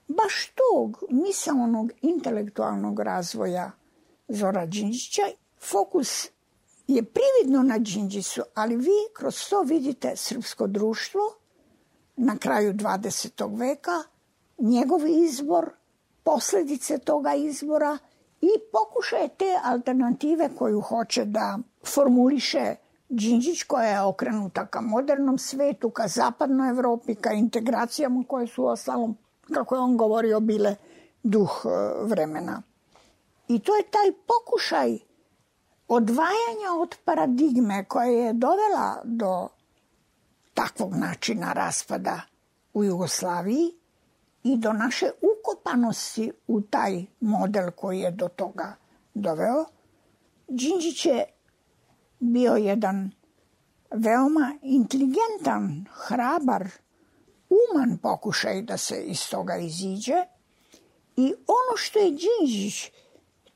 baš 0.09 0.53
tog 0.55 1.05
misalnog 1.11 1.93
intelektualnog 2.03 3.01
razvoja 3.01 3.71
Zora 4.29 4.67
Đinđića. 4.67 5.23
Fokus 5.61 6.29
je 6.95 7.03
prividno 7.03 7.63
na 7.63 7.79
Đinđisu, 7.79 8.43
ali 8.55 8.77
vi 8.77 8.99
kroz 9.17 9.49
to 9.51 9.63
vidite 9.63 10.17
srpsko 10.17 10.67
društvo 10.67 11.21
na 12.17 12.37
kraju 12.37 12.73
20. 12.73 13.59
veka, 13.59 14.03
njegov 14.59 15.01
izbor, 15.07 15.71
posledice 16.25 16.99
toga 16.99 17.35
izbora 17.35 17.99
i 18.41 18.49
pokušaje 18.73 19.29
te 19.29 19.59
alternative 19.65 20.51
koju 20.59 20.81
hoće 20.81 21.25
da 21.25 21.59
formuliše 21.87 22.75
Đinđić 23.09 23.63
koja 23.63 23.89
je 23.89 24.03
okrenuta 24.03 24.67
ka 24.67 24.81
modernom 24.81 25.39
svetu, 25.39 25.91
ka 25.91 26.09
zapadnoj 26.09 26.71
Evropi, 26.71 27.15
ka 27.15 27.33
integracijama 27.33 28.25
koje 28.29 28.47
su 28.47 28.67
ostalom 28.67 29.17
kako 29.53 29.75
je 29.75 29.81
on 29.81 29.97
govorio, 29.97 30.41
bile 30.41 30.77
duh 31.23 31.63
e, 31.65 31.69
vremena. 32.05 32.63
I 33.49 33.59
to 33.59 33.77
je 33.77 33.83
taj 33.83 34.13
pokušaj 34.27 34.99
odvajanja 35.93 36.71
od 36.81 36.97
paradigme 37.05 37.85
koja 37.85 38.07
je 38.07 38.33
dovela 38.33 39.01
do 39.05 39.49
takvog 40.55 40.95
načina 40.95 41.53
raspada 41.53 42.21
u 42.75 42.85
Jugoslaviji 42.85 43.75
i 44.43 44.57
do 44.57 44.73
naše 44.73 45.11
ukopanosti 45.23 46.33
u 46.47 46.61
taj 46.61 47.05
model 47.21 47.71
koji 47.71 47.99
je 47.99 48.11
do 48.11 48.29
toga 48.29 48.77
doveo. 49.15 49.65
Đinđić 50.49 51.07
je 51.07 51.25
bio 52.19 52.55
jedan 52.55 53.11
veoma 53.91 54.55
inteligentan, 54.63 55.85
hrabar 55.93 56.69
uman 57.51 57.99
pokušaj 57.99 58.63
da 58.63 58.77
se 58.77 59.03
iz 59.03 59.31
toga 59.31 59.57
iziđe 59.57 60.25
I 61.17 61.35
ono 61.47 61.77
što 61.77 61.99
je 61.99 62.11
Đinđić, 62.11 62.91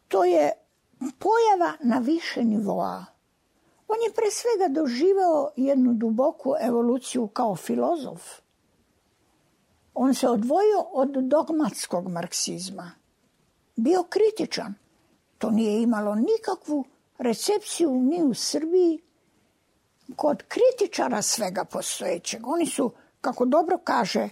to 0.09 0.25
je 0.25 0.53
pojava 0.99 1.77
na 1.81 1.99
više 1.99 2.45
nivoa. 2.45 3.05
On 3.89 3.97
je 4.07 4.15
pre 4.15 4.31
svega 4.31 4.81
doživeo 4.81 5.51
jednu 5.57 5.95
duboku 5.95 6.55
evoluciju 6.61 7.27
kao 7.27 7.57
filozof. 7.57 8.23
On 9.95 10.15
se 10.15 10.29
odvojio 10.29 10.81
od 10.93 11.09
dogmatskog 11.09 12.09
marksizma. 12.09 12.93
Bio 13.77 14.03
kritičan. 14.03 14.75
To 15.39 15.51
nije 15.51 15.83
imalo 15.83 16.15
nikakvu 16.15 16.85
recepciju 17.19 17.91
ni 17.91 18.23
u 18.23 18.35
Srbiji 18.35 19.03
kod 20.17 20.43
kritičara 20.49 21.23
svega 21.23 21.65
postojećeg. 21.65 22.47
Oni 22.47 22.67
su, 22.67 22.93
kako 23.21 23.45
dobro 23.45 23.79
kaže 23.85 24.29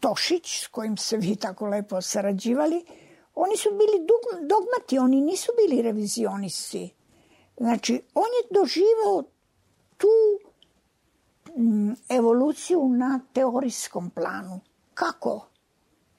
Tošić, 0.00 0.64
s 0.64 0.66
kojim 0.66 0.96
se 0.96 1.16
vi 1.16 1.36
tako 1.36 1.66
lepo 1.66 2.00
sarađivali, 2.00 2.84
oni 3.34 3.56
su 3.56 3.68
bili 3.70 4.06
dogmati, 4.48 4.98
oni 4.98 5.20
nisu 5.20 5.52
bili 5.56 5.82
revizionisti. 5.82 6.94
Znači, 7.56 8.02
on 8.14 8.24
je 8.24 8.60
doživao 8.60 9.22
tu 9.96 10.08
mm, 11.56 11.92
evoluciju 12.08 12.88
na 12.88 13.20
teorijskom 13.32 14.10
planu. 14.10 14.60
Kako? 14.94 15.46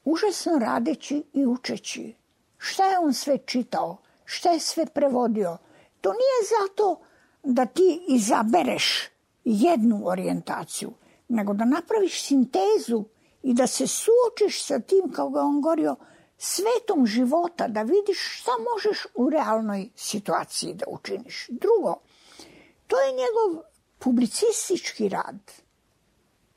Užasno 0.06 0.60
radeći 0.60 1.24
i 1.34 1.46
učeći. 1.46 2.16
Šta 2.58 2.86
je 2.86 3.00
on 3.00 3.14
sve 3.14 3.38
čitao? 3.38 3.98
Šta 4.26 4.50
je 4.50 4.60
sve 4.60 4.86
prevodio? 4.86 5.58
To 6.02 6.10
nije 6.10 6.50
zato 6.60 7.00
da 7.44 7.66
ti 7.66 8.06
izabereš 8.08 9.10
jednu 9.44 10.02
orijentaciju, 10.06 10.92
nego 11.28 11.54
da 11.54 11.66
napraviš 11.66 12.24
sintezu 12.24 13.04
i 13.44 13.54
da 13.54 13.68
se 13.68 13.88
suočiš 13.88 14.66
sa 14.66 14.80
tim, 14.80 15.12
kao 15.12 15.30
ga 15.30 15.42
on 15.42 15.62
govorio, 15.62 15.96
svetom 16.44 17.06
života, 17.08 17.68
da 17.68 17.82
vidiš 17.82 18.20
šta 18.40 18.52
možeš 18.74 19.06
u 19.16 19.30
realnoj 19.30 19.90
situaciji 19.96 20.74
da 20.74 20.86
učiniš. 20.88 21.48
Drugo, 21.50 21.96
to 22.88 23.00
je 23.00 23.12
njegov 23.12 23.64
publicistički 24.00 25.10
rad. 25.10 25.40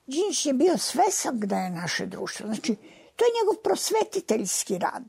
Đinć 0.07 0.47
je 0.47 0.53
bio 0.53 0.79
svesak 0.79 1.35
da 1.35 1.59
je 1.59 1.71
naše 1.71 2.07
društvo. 2.07 2.47
Znači, 2.47 2.77
to 3.17 3.25
je 3.25 3.37
njegov 3.41 3.63
prosvetiteljski 3.63 4.79
rad. 4.79 5.05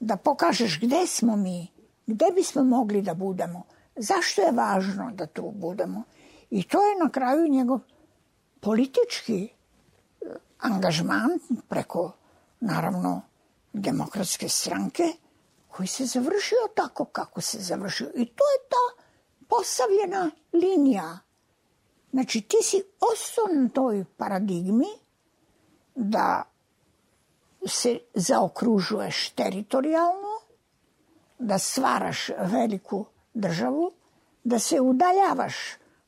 Da 0.00 0.16
pokažeš 0.16 0.80
gde 0.80 1.06
smo 1.06 1.36
mi, 1.36 1.68
gde 2.06 2.26
bismo 2.34 2.64
mogli 2.64 3.02
da 3.02 3.14
budemo, 3.14 3.62
zašto 3.96 4.42
je 4.42 4.52
važno 4.52 5.10
da 5.14 5.26
tu 5.26 5.52
budemo. 5.54 6.02
I 6.50 6.62
to 6.62 6.82
je 6.82 6.98
na 7.04 7.10
kraju 7.10 7.48
njegov 7.48 7.80
politički 8.60 9.44
eh, 9.44 10.26
angažman 10.58 11.38
preko, 11.68 12.12
naravno, 12.60 13.29
demokratske 13.72 14.48
stranke 14.48 15.04
koji 15.68 15.86
se 15.86 16.04
završio 16.04 16.68
tako 16.74 17.04
kako 17.04 17.40
se 17.40 17.58
završio. 17.58 18.10
I 18.14 18.26
to 18.26 18.44
je 18.44 18.68
ta 18.68 19.04
postavljena 19.48 20.30
linija. 20.52 21.18
Znači 22.10 22.40
ti 22.40 22.56
si 22.62 22.82
ostao 23.00 23.44
na 23.54 23.68
toj 23.68 24.04
paradigmi 24.16 24.88
da 25.94 26.42
se 27.66 27.98
zaokružuješ 28.14 29.30
teritorijalno, 29.30 30.40
da 31.38 31.58
stvaraš 31.58 32.30
veliku 32.38 33.04
državu, 33.34 33.92
da 34.44 34.58
se 34.58 34.80
udaljavaš 34.80 35.54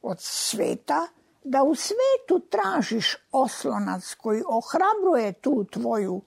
od 0.02 0.16
sveta, 0.20 1.06
da 1.44 1.62
u 1.62 1.74
svetu 1.74 2.46
tražiš 2.50 3.16
oslonac 3.32 4.14
koji 4.14 4.42
ohrabruje 4.46 5.32
tu 5.32 5.64
tvoju 5.64 6.22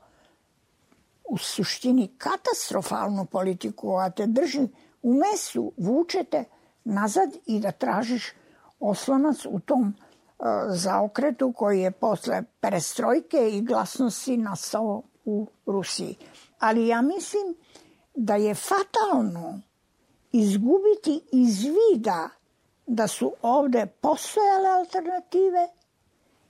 u 1.29 1.37
suštini 1.37 2.15
katastrofalnu 2.17 3.25
politiku, 3.25 3.95
a 3.97 4.09
te 4.09 4.25
drži 4.27 4.67
u 5.01 5.13
mesu, 5.13 5.71
vučete 5.77 6.43
nazad 6.83 7.29
i 7.45 7.59
da 7.59 7.71
tražiš 7.71 8.33
oslonac 8.79 9.45
u 9.45 9.59
tom 9.59 9.87
uh, 9.87 10.45
zaokretu 10.69 11.53
koji 11.53 11.79
je 11.79 11.91
posle 11.91 12.43
perestrojke 12.59 13.49
i 13.49 13.61
glasnosti 13.61 14.37
nastao 14.37 15.01
u 15.25 15.47
Rusiji. 15.65 16.15
Ali 16.59 16.87
ja 16.87 17.01
mislim 17.01 17.55
da 18.15 18.35
je 18.35 18.55
fatalno 18.55 19.61
izgubiti 20.31 21.21
iz 21.31 21.63
vida 21.63 22.29
da 22.87 23.07
su 23.07 23.33
ovde 23.41 23.85
postojale 23.85 24.69
alternative, 24.69 25.67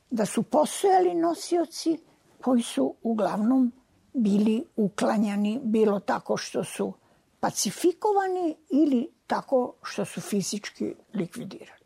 da 0.10 0.26
su 0.26 0.44
postojali 0.44 1.14
nosioci 1.14 2.00
koji 2.42 2.62
su 2.62 2.94
uglavnom 3.04 3.72
bili 4.16 4.64
uklanjani 4.76 5.60
bilo 5.64 6.00
tako 6.00 6.38
što 6.38 6.64
su 6.64 6.94
pacifikovani 7.40 8.56
ili 8.70 9.10
tako 9.28 9.74
što 9.84 10.06
su 10.06 10.22
fizički 10.22 10.94
likvidirani. 11.14 11.86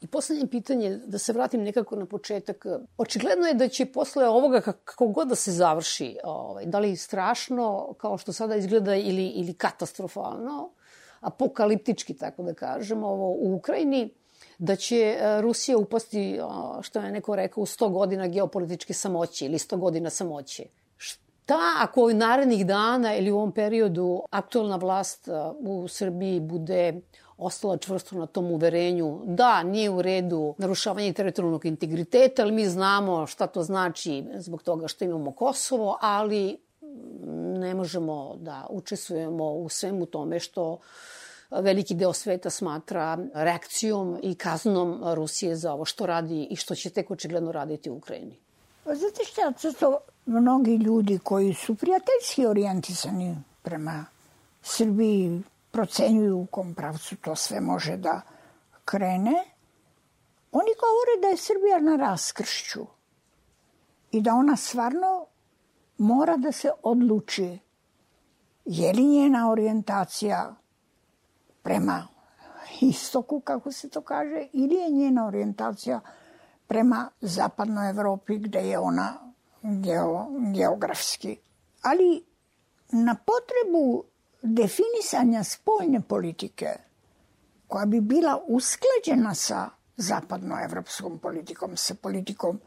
I 0.00 0.06
poslednje 0.06 0.46
pitanje, 0.46 0.96
da 1.06 1.18
se 1.18 1.32
vratim 1.32 1.62
nekako 1.62 1.96
na 1.96 2.06
početak. 2.06 2.66
Očigledno 2.98 3.46
je 3.46 3.54
da 3.54 3.68
će 3.68 3.86
posle 3.86 4.28
ovoga, 4.28 4.60
kako 4.60 5.06
god 5.06 5.28
da 5.28 5.34
se 5.34 5.52
završi, 5.52 6.16
ovaj, 6.24 6.66
da 6.66 6.78
li 6.78 6.96
strašno, 6.96 7.94
kao 7.98 8.18
što 8.18 8.32
sada 8.32 8.56
izgleda, 8.56 8.96
ili, 8.96 9.26
ili 9.26 9.54
katastrofalno, 9.54 10.70
apokaliptički, 11.20 12.14
tako 12.14 12.42
da 12.42 12.54
kažem, 12.54 13.04
ovo 13.04 13.28
u 13.28 13.54
Ukrajini, 13.54 14.08
da 14.58 14.76
će 14.76 14.96
e, 14.96 15.40
Rusija 15.40 15.78
upasti, 15.78 16.40
što 16.80 17.00
je 17.00 17.12
neko 17.12 17.36
rekao, 17.36 17.62
u 17.62 17.66
100 17.66 17.92
godina 17.92 18.28
geopolitičke 18.28 18.94
samoće 18.94 19.46
ili 19.46 19.58
100 19.58 19.76
godina 19.76 20.10
samoće. 20.10 20.64
Šta 21.50 21.76
ako 21.80 22.02
u 22.02 22.14
narednih 22.14 22.66
dana 22.66 23.14
ili 23.14 23.30
u 23.30 23.36
ovom 23.36 23.52
periodu 23.52 24.22
aktualna 24.30 24.76
vlast 24.76 25.28
e, 25.28 25.32
u 25.58 25.88
Srbiji 25.88 26.40
bude 26.40 27.00
ostala 27.38 27.76
čvrsto 27.76 28.16
na 28.16 28.26
tom 28.26 28.50
uverenju 28.50 29.20
da 29.24 29.62
nije 29.62 29.90
u 29.90 30.02
redu 30.02 30.54
narušavanje 30.58 31.12
teritorijalnog 31.12 31.64
integriteta, 31.64 32.42
ali 32.42 32.52
mi 32.52 32.68
znamo 32.68 33.26
šta 33.26 33.46
to 33.46 33.62
znači 33.62 34.24
zbog 34.34 34.62
toga 34.62 34.88
što 34.88 35.04
imamo 35.04 35.32
Kosovo, 35.32 35.98
ali 36.00 36.58
ne 37.58 37.74
možemo 37.74 38.36
da 38.36 38.66
učestvujemo 38.70 39.52
u 39.52 39.68
svemu 39.68 40.06
tome 40.06 40.40
što 40.40 40.78
veliki 41.50 41.94
deo 41.94 42.12
sveta 42.12 42.50
smatra 42.50 43.18
reakcijom 43.34 44.18
i 44.22 44.34
kaznom 44.34 45.00
Rusije 45.14 45.56
za 45.56 45.72
ovo 45.72 45.84
što 45.84 46.06
radi 46.06 46.46
i 46.50 46.56
što 46.56 46.74
će 46.74 46.90
tek 46.90 47.10
očigledno 47.10 47.52
raditi 47.52 47.90
u 47.90 47.96
Ukrajini. 47.96 48.49
Pa 48.84 48.94
znate 48.94 49.24
šta, 49.24 49.52
to 49.78 49.98
mnogi 50.26 50.76
ljudi 50.76 51.18
koji 51.18 51.54
su 51.54 51.74
prijateljski 51.74 52.46
orijentisani 52.46 53.36
prema 53.62 54.04
Srbiji 54.62 55.42
procenjuju 55.70 56.38
u 56.38 56.46
kom 56.46 56.74
pravcu 56.74 57.16
to 57.16 57.36
sve 57.36 57.60
može 57.60 57.96
da 57.96 58.20
krene, 58.84 59.44
oni 60.52 60.70
govore 60.80 61.20
da 61.22 61.28
je 61.28 61.36
Srbija 61.36 61.78
na 61.78 61.96
raskršću 61.96 62.86
i 64.12 64.20
da 64.20 64.34
ona 64.34 64.56
stvarno 64.56 65.26
mora 65.98 66.36
da 66.36 66.52
se 66.52 66.70
odluči 66.82 67.58
je 68.64 68.92
li 68.92 69.04
njena 69.04 69.50
orijentacija 69.50 70.54
prema 71.62 72.08
istoku, 72.80 73.40
kako 73.40 73.72
se 73.72 73.88
to 73.88 74.00
kaže, 74.00 74.46
ili 74.52 74.74
je 74.74 74.90
njena 74.90 75.26
orijentacija 75.26 76.00
prema 76.00 76.20
zapadnoj 77.20 77.90
Evropi 77.90 78.38
gde 78.38 78.60
je 78.60 78.78
ona 78.78 79.32
geo, 79.62 80.26
geografski. 80.54 81.36
Ali 81.82 82.24
na 82.92 83.14
potrebu 83.14 84.04
definisanja 84.42 85.44
spoljne 85.44 86.00
politike 86.00 86.66
koja 87.68 87.86
bi 87.86 88.00
bila 88.00 88.40
usklađena 88.48 89.34
sa 89.34 89.68
zapadnoevropskom 89.96 91.18
politikom, 91.18 91.76
sa 91.76 91.94
politikom 91.94 92.60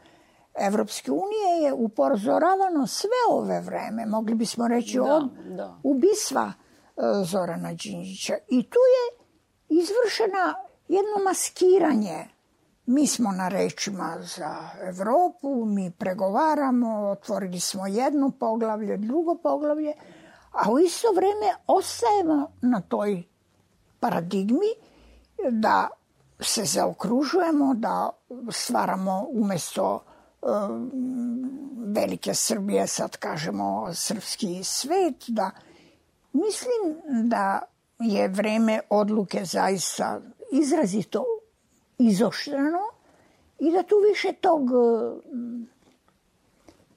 Evropske 0.55 1.11
unije 1.11 1.63
je 1.63 1.73
upozoravano 1.73 2.87
sve 2.87 3.19
ove 3.29 3.61
vreme, 3.61 4.05
mogli 4.05 4.35
bismo 4.35 4.67
reći 4.67 4.97
da, 4.97 5.03
od 5.03 5.31
da. 5.45 5.79
ubistva 5.83 6.53
e, 6.53 7.01
Zorana 7.25 7.73
Đinđića. 7.73 8.33
I 8.49 8.63
tu 8.69 8.79
je 8.95 9.23
izvršena 9.79 10.55
jedno 10.87 11.23
maskiranje. 11.23 12.32
Mi 12.85 13.07
smo 13.07 13.31
na 13.31 13.47
rečima 13.47 14.17
za 14.21 14.69
Evropu, 14.81 15.65
mi 15.65 15.91
pregovaramo, 15.91 17.09
otvorili 17.09 17.59
smo 17.59 17.87
jedno 17.87 18.31
poglavlje, 18.39 18.97
drugo 18.97 19.35
poglavlje, 19.35 19.93
a 20.51 20.71
u 20.71 20.79
isto 20.79 21.07
vreme 21.15 21.55
ostajemo 21.67 22.51
na 22.61 22.81
toj 22.81 23.23
paradigmi 23.99 24.67
da 25.51 25.89
se 26.39 26.65
zaokružujemo, 26.65 27.73
da 27.73 28.09
stvaramo 28.51 29.27
umesto 29.29 30.03
velike 31.77 32.33
Srbije, 32.33 32.87
sad 32.87 33.17
kažemo 33.17 33.93
srpski 33.93 34.63
svet, 34.63 35.23
da 35.27 35.51
mislim 36.33 37.01
da 37.29 37.61
je 37.99 38.27
vreme 38.27 38.79
odluke 38.89 39.45
zaista 39.45 40.21
izrazito 40.51 41.25
izoštreno 42.07 42.79
i 43.59 43.71
da 43.71 43.83
tu 43.83 43.95
više 44.09 44.33
tog 44.33 44.61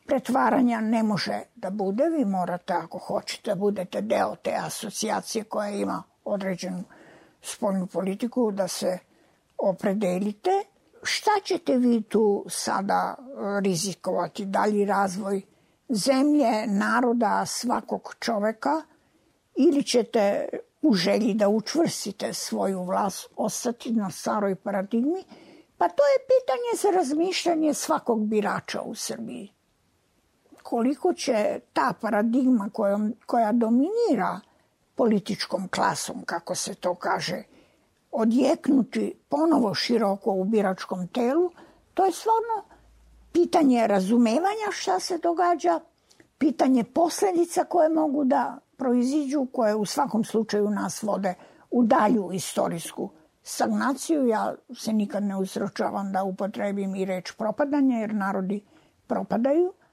pretvaranja 0.07 0.81
ne 0.81 1.03
može 1.03 1.41
da 1.55 1.71
bude. 1.71 2.09
Vi 2.09 2.25
morate, 2.25 2.73
ako 2.73 2.99
hoćete, 2.99 3.51
da 3.51 3.55
budete 3.55 4.01
deo 4.01 4.37
te 4.43 4.55
asocijacije 4.61 5.45
koja 5.45 5.71
ima 5.71 6.03
određenu 6.25 6.85
spoljnu 7.43 7.87
politiku, 7.87 8.51
da 8.51 8.69
se 8.69 8.99
opredelite. 9.59 10.51
Šta 11.03 11.31
ćete 11.45 11.77
vi 11.77 12.03
tu 12.03 12.45
sada 12.49 13.17
rizikovati? 13.63 14.45
Dalji 14.45 14.85
razvoj 14.85 15.43
zemlje, 15.89 16.67
naroda, 16.67 17.47
svakog 17.47 18.15
čoveka 18.21 18.83
ili 19.57 19.83
ćete 19.83 20.49
u 20.89 20.95
želji 20.95 21.35
da 21.35 21.49
učvrstite 21.49 22.33
svoju 22.33 22.85
vlast 22.85 23.29
ostati 23.37 23.93
na 23.93 24.11
staroj 24.11 24.55
paradigmi? 24.55 25.25
Pa 25.79 25.89
to 25.89 26.03
je 26.03 26.27
pitanje 26.27 26.83
za 26.83 26.99
razmišljanje 26.99 27.75
svakog 27.75 28.27
birača 28.27 28.83
u 28.83 28.95
Srbiji 28.95 29.57
koliko 30.69 31.13
će 31.15 31.61
ta 31.73 31.93
paradigma 32.01 32.71
kojom, 32.73 33.15
koja 33.27 33.53
dominira 33.53 34.41
političkom 34.95 35.69
klasom, 35.69 36.25
kako 36.25 36.55
se 36.55 36.75
to 36.75 36.95
kaže, 36.95 37.43
odjeknuti 38.13 39.15
ponovo 39.29 39.75
široko 39.75 40.31
u 40.33 40.45
biračkom 40.45 41.09
telu, 41.09 41.51
to 41.95 42.05
je 42.05 42.13
stvarno 42.13 42.65
pitanje 43.33 43.87
razumevanja 43.87 44.71
šta 44.71 45.01
se 45.01 45.19
događa, 45.19 45.81
pitanje 46.39 46.85
posledica 46.85 47.65
koje 47.65 47.89
mogu 47.89 48.25
da 48.25 48.59
proiziđu, 48.77 49.47
koje 49.53 49.75
u 49.75 49.85
svakom 49.85 50.25
slučaju 50.25 50.71
nas 50.71 51.03
vode 51.03 51.35
u 51.71 51.83
dalju 51.83 52.31
istorijsku 52.33 53.11
stagnaciju. 53.43 54.27
Ja 54.27 54.55
se 54.77 54.93
nikad 54.93 55.23
ne 55.23 55.37
uzročavam 55.37 56.13
da 56.13 56.25
upotrebim 56.25 56.95
i 56.95 57.05
reč 57.05 57.33
propadanje, 57.33 57.97
jer 57.97 58.15
narodi 58.15 58.65
propadaju– 59.07 59.73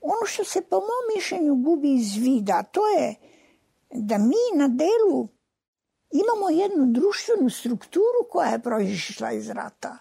ono 0.00 0.26
što 0.26 0.44
se 0.44 0.62
po 0.62 0.76
mom 0.76 1.16
mišljenju 1.16 1.54
gubi 1.54 1.94
iz 1.94 2.16
vida, 2.16 2.62
to 2.62 2.88
je 2.88 3.14
da 3.90 4.18
mi 4.18 4.58
na 4.58 4.68
delu 4.68 5.28
imamo 6.10 6.50
jednu 6.50 6.86
društvenu 6.86 7.50
strukturu 7.50 8.28
koja 8.30 8.48
je 8.48 8.62
proizišla 8.62 9.32
iz 9.32 9.50
rata. 9.50 9.98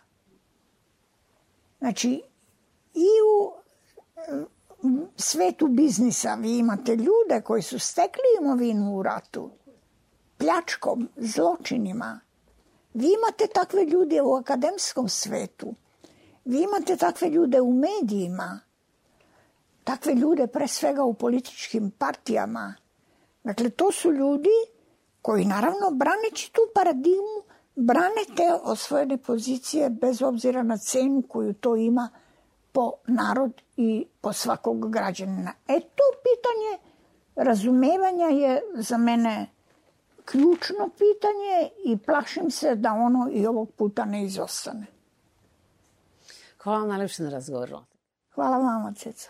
Znači, 1.79 2.21
i 2.93 3.07
u 3.35 3.53
svetu 5.15 5.67
biznisa 5.67 6.35
vi 6.35 6.57
imate 6.57 6.95
ljude 6.95 7.41
koji 7.43 7.61
su 7.61 7.79
stekli 7.79 8.23
imovinu 8.41 8.95
u 8.95 9.03
ratu, 9.03 9.49
pljačkom, 10.37 11.09
zločinima. 11.17 12.19
Vi 12.93 13.05
imate 13.05 13.47
takve 13.53 13.85
ljude 13.85 14.21
u 14.21 14.33
akademskom 14.33 15.09
svetu. 15.09 15.73
Vi 16.45 16.63
imate 16.63 16.97
takve 16.97 17.29
ljude 17.29 17.61
u 17.61 17.73
medijima 17.73 18.59
takve 19.89 20.13
ljude 20.13 20.47
pre 20.47 20.67
svega 20.67 21.03
u 21.03 21.13
političkim 21.13 21.91
partijama. 21.91 22.75
Dakle, 23.43 23.69
to 23.69 23.91
su 23.91 24.11
ljudi 24.11 24.57
koji 25.21 25.45
naravno 25.45 25.91
braneći 25.91 26.51
tu 26.53 26.61
paradigmu 26.75 27.39
brane 27.75 28.23
te 28.35 28.53
osvojene 28.63 29.17
pozicije 29.17 29.89
bez 29.89 30.21
obzira 30.21 30.63
na 30.63 30.77
cenu 30.77 31.23
koju 31.27 31.53
to 31.53 31.75
ima 31.75 32.09
po 32.71 32.93
narod 33.07 33.61
i 33.77 34.05
po 34.21 34.33
svakog 34.33 34.91
građanina. 34.91 35.53
E 35.67 35.79
to 35.79 36.03
pitanje 36.23 36.91
razumevanja 37.35 38.25
je 38.25 38.61
za 38.75 38.97
mene 38.97 39.47
ključno 40.25 40.89
pitanje 40.97 41.69
i 41.85 41.97
plašim 41.97 42.51
se 42.51 42.75
da 42.75 42.93
ono 42.93 43.29
i 43.31 43.47
ovog 43.47 43.71
puta 43.71 44.05
ne 44.05 44.25
izostane. 44.25 44.85
Hvala 46.63 46.79
vam 46.79 46.89
najlepše 46.89 47.23
na 47.23 47.29
razgovoru. 47.29 47.79
Hvala 48.35 48.57
vama, 48.57 48.93
Ceca. 48.93 49.29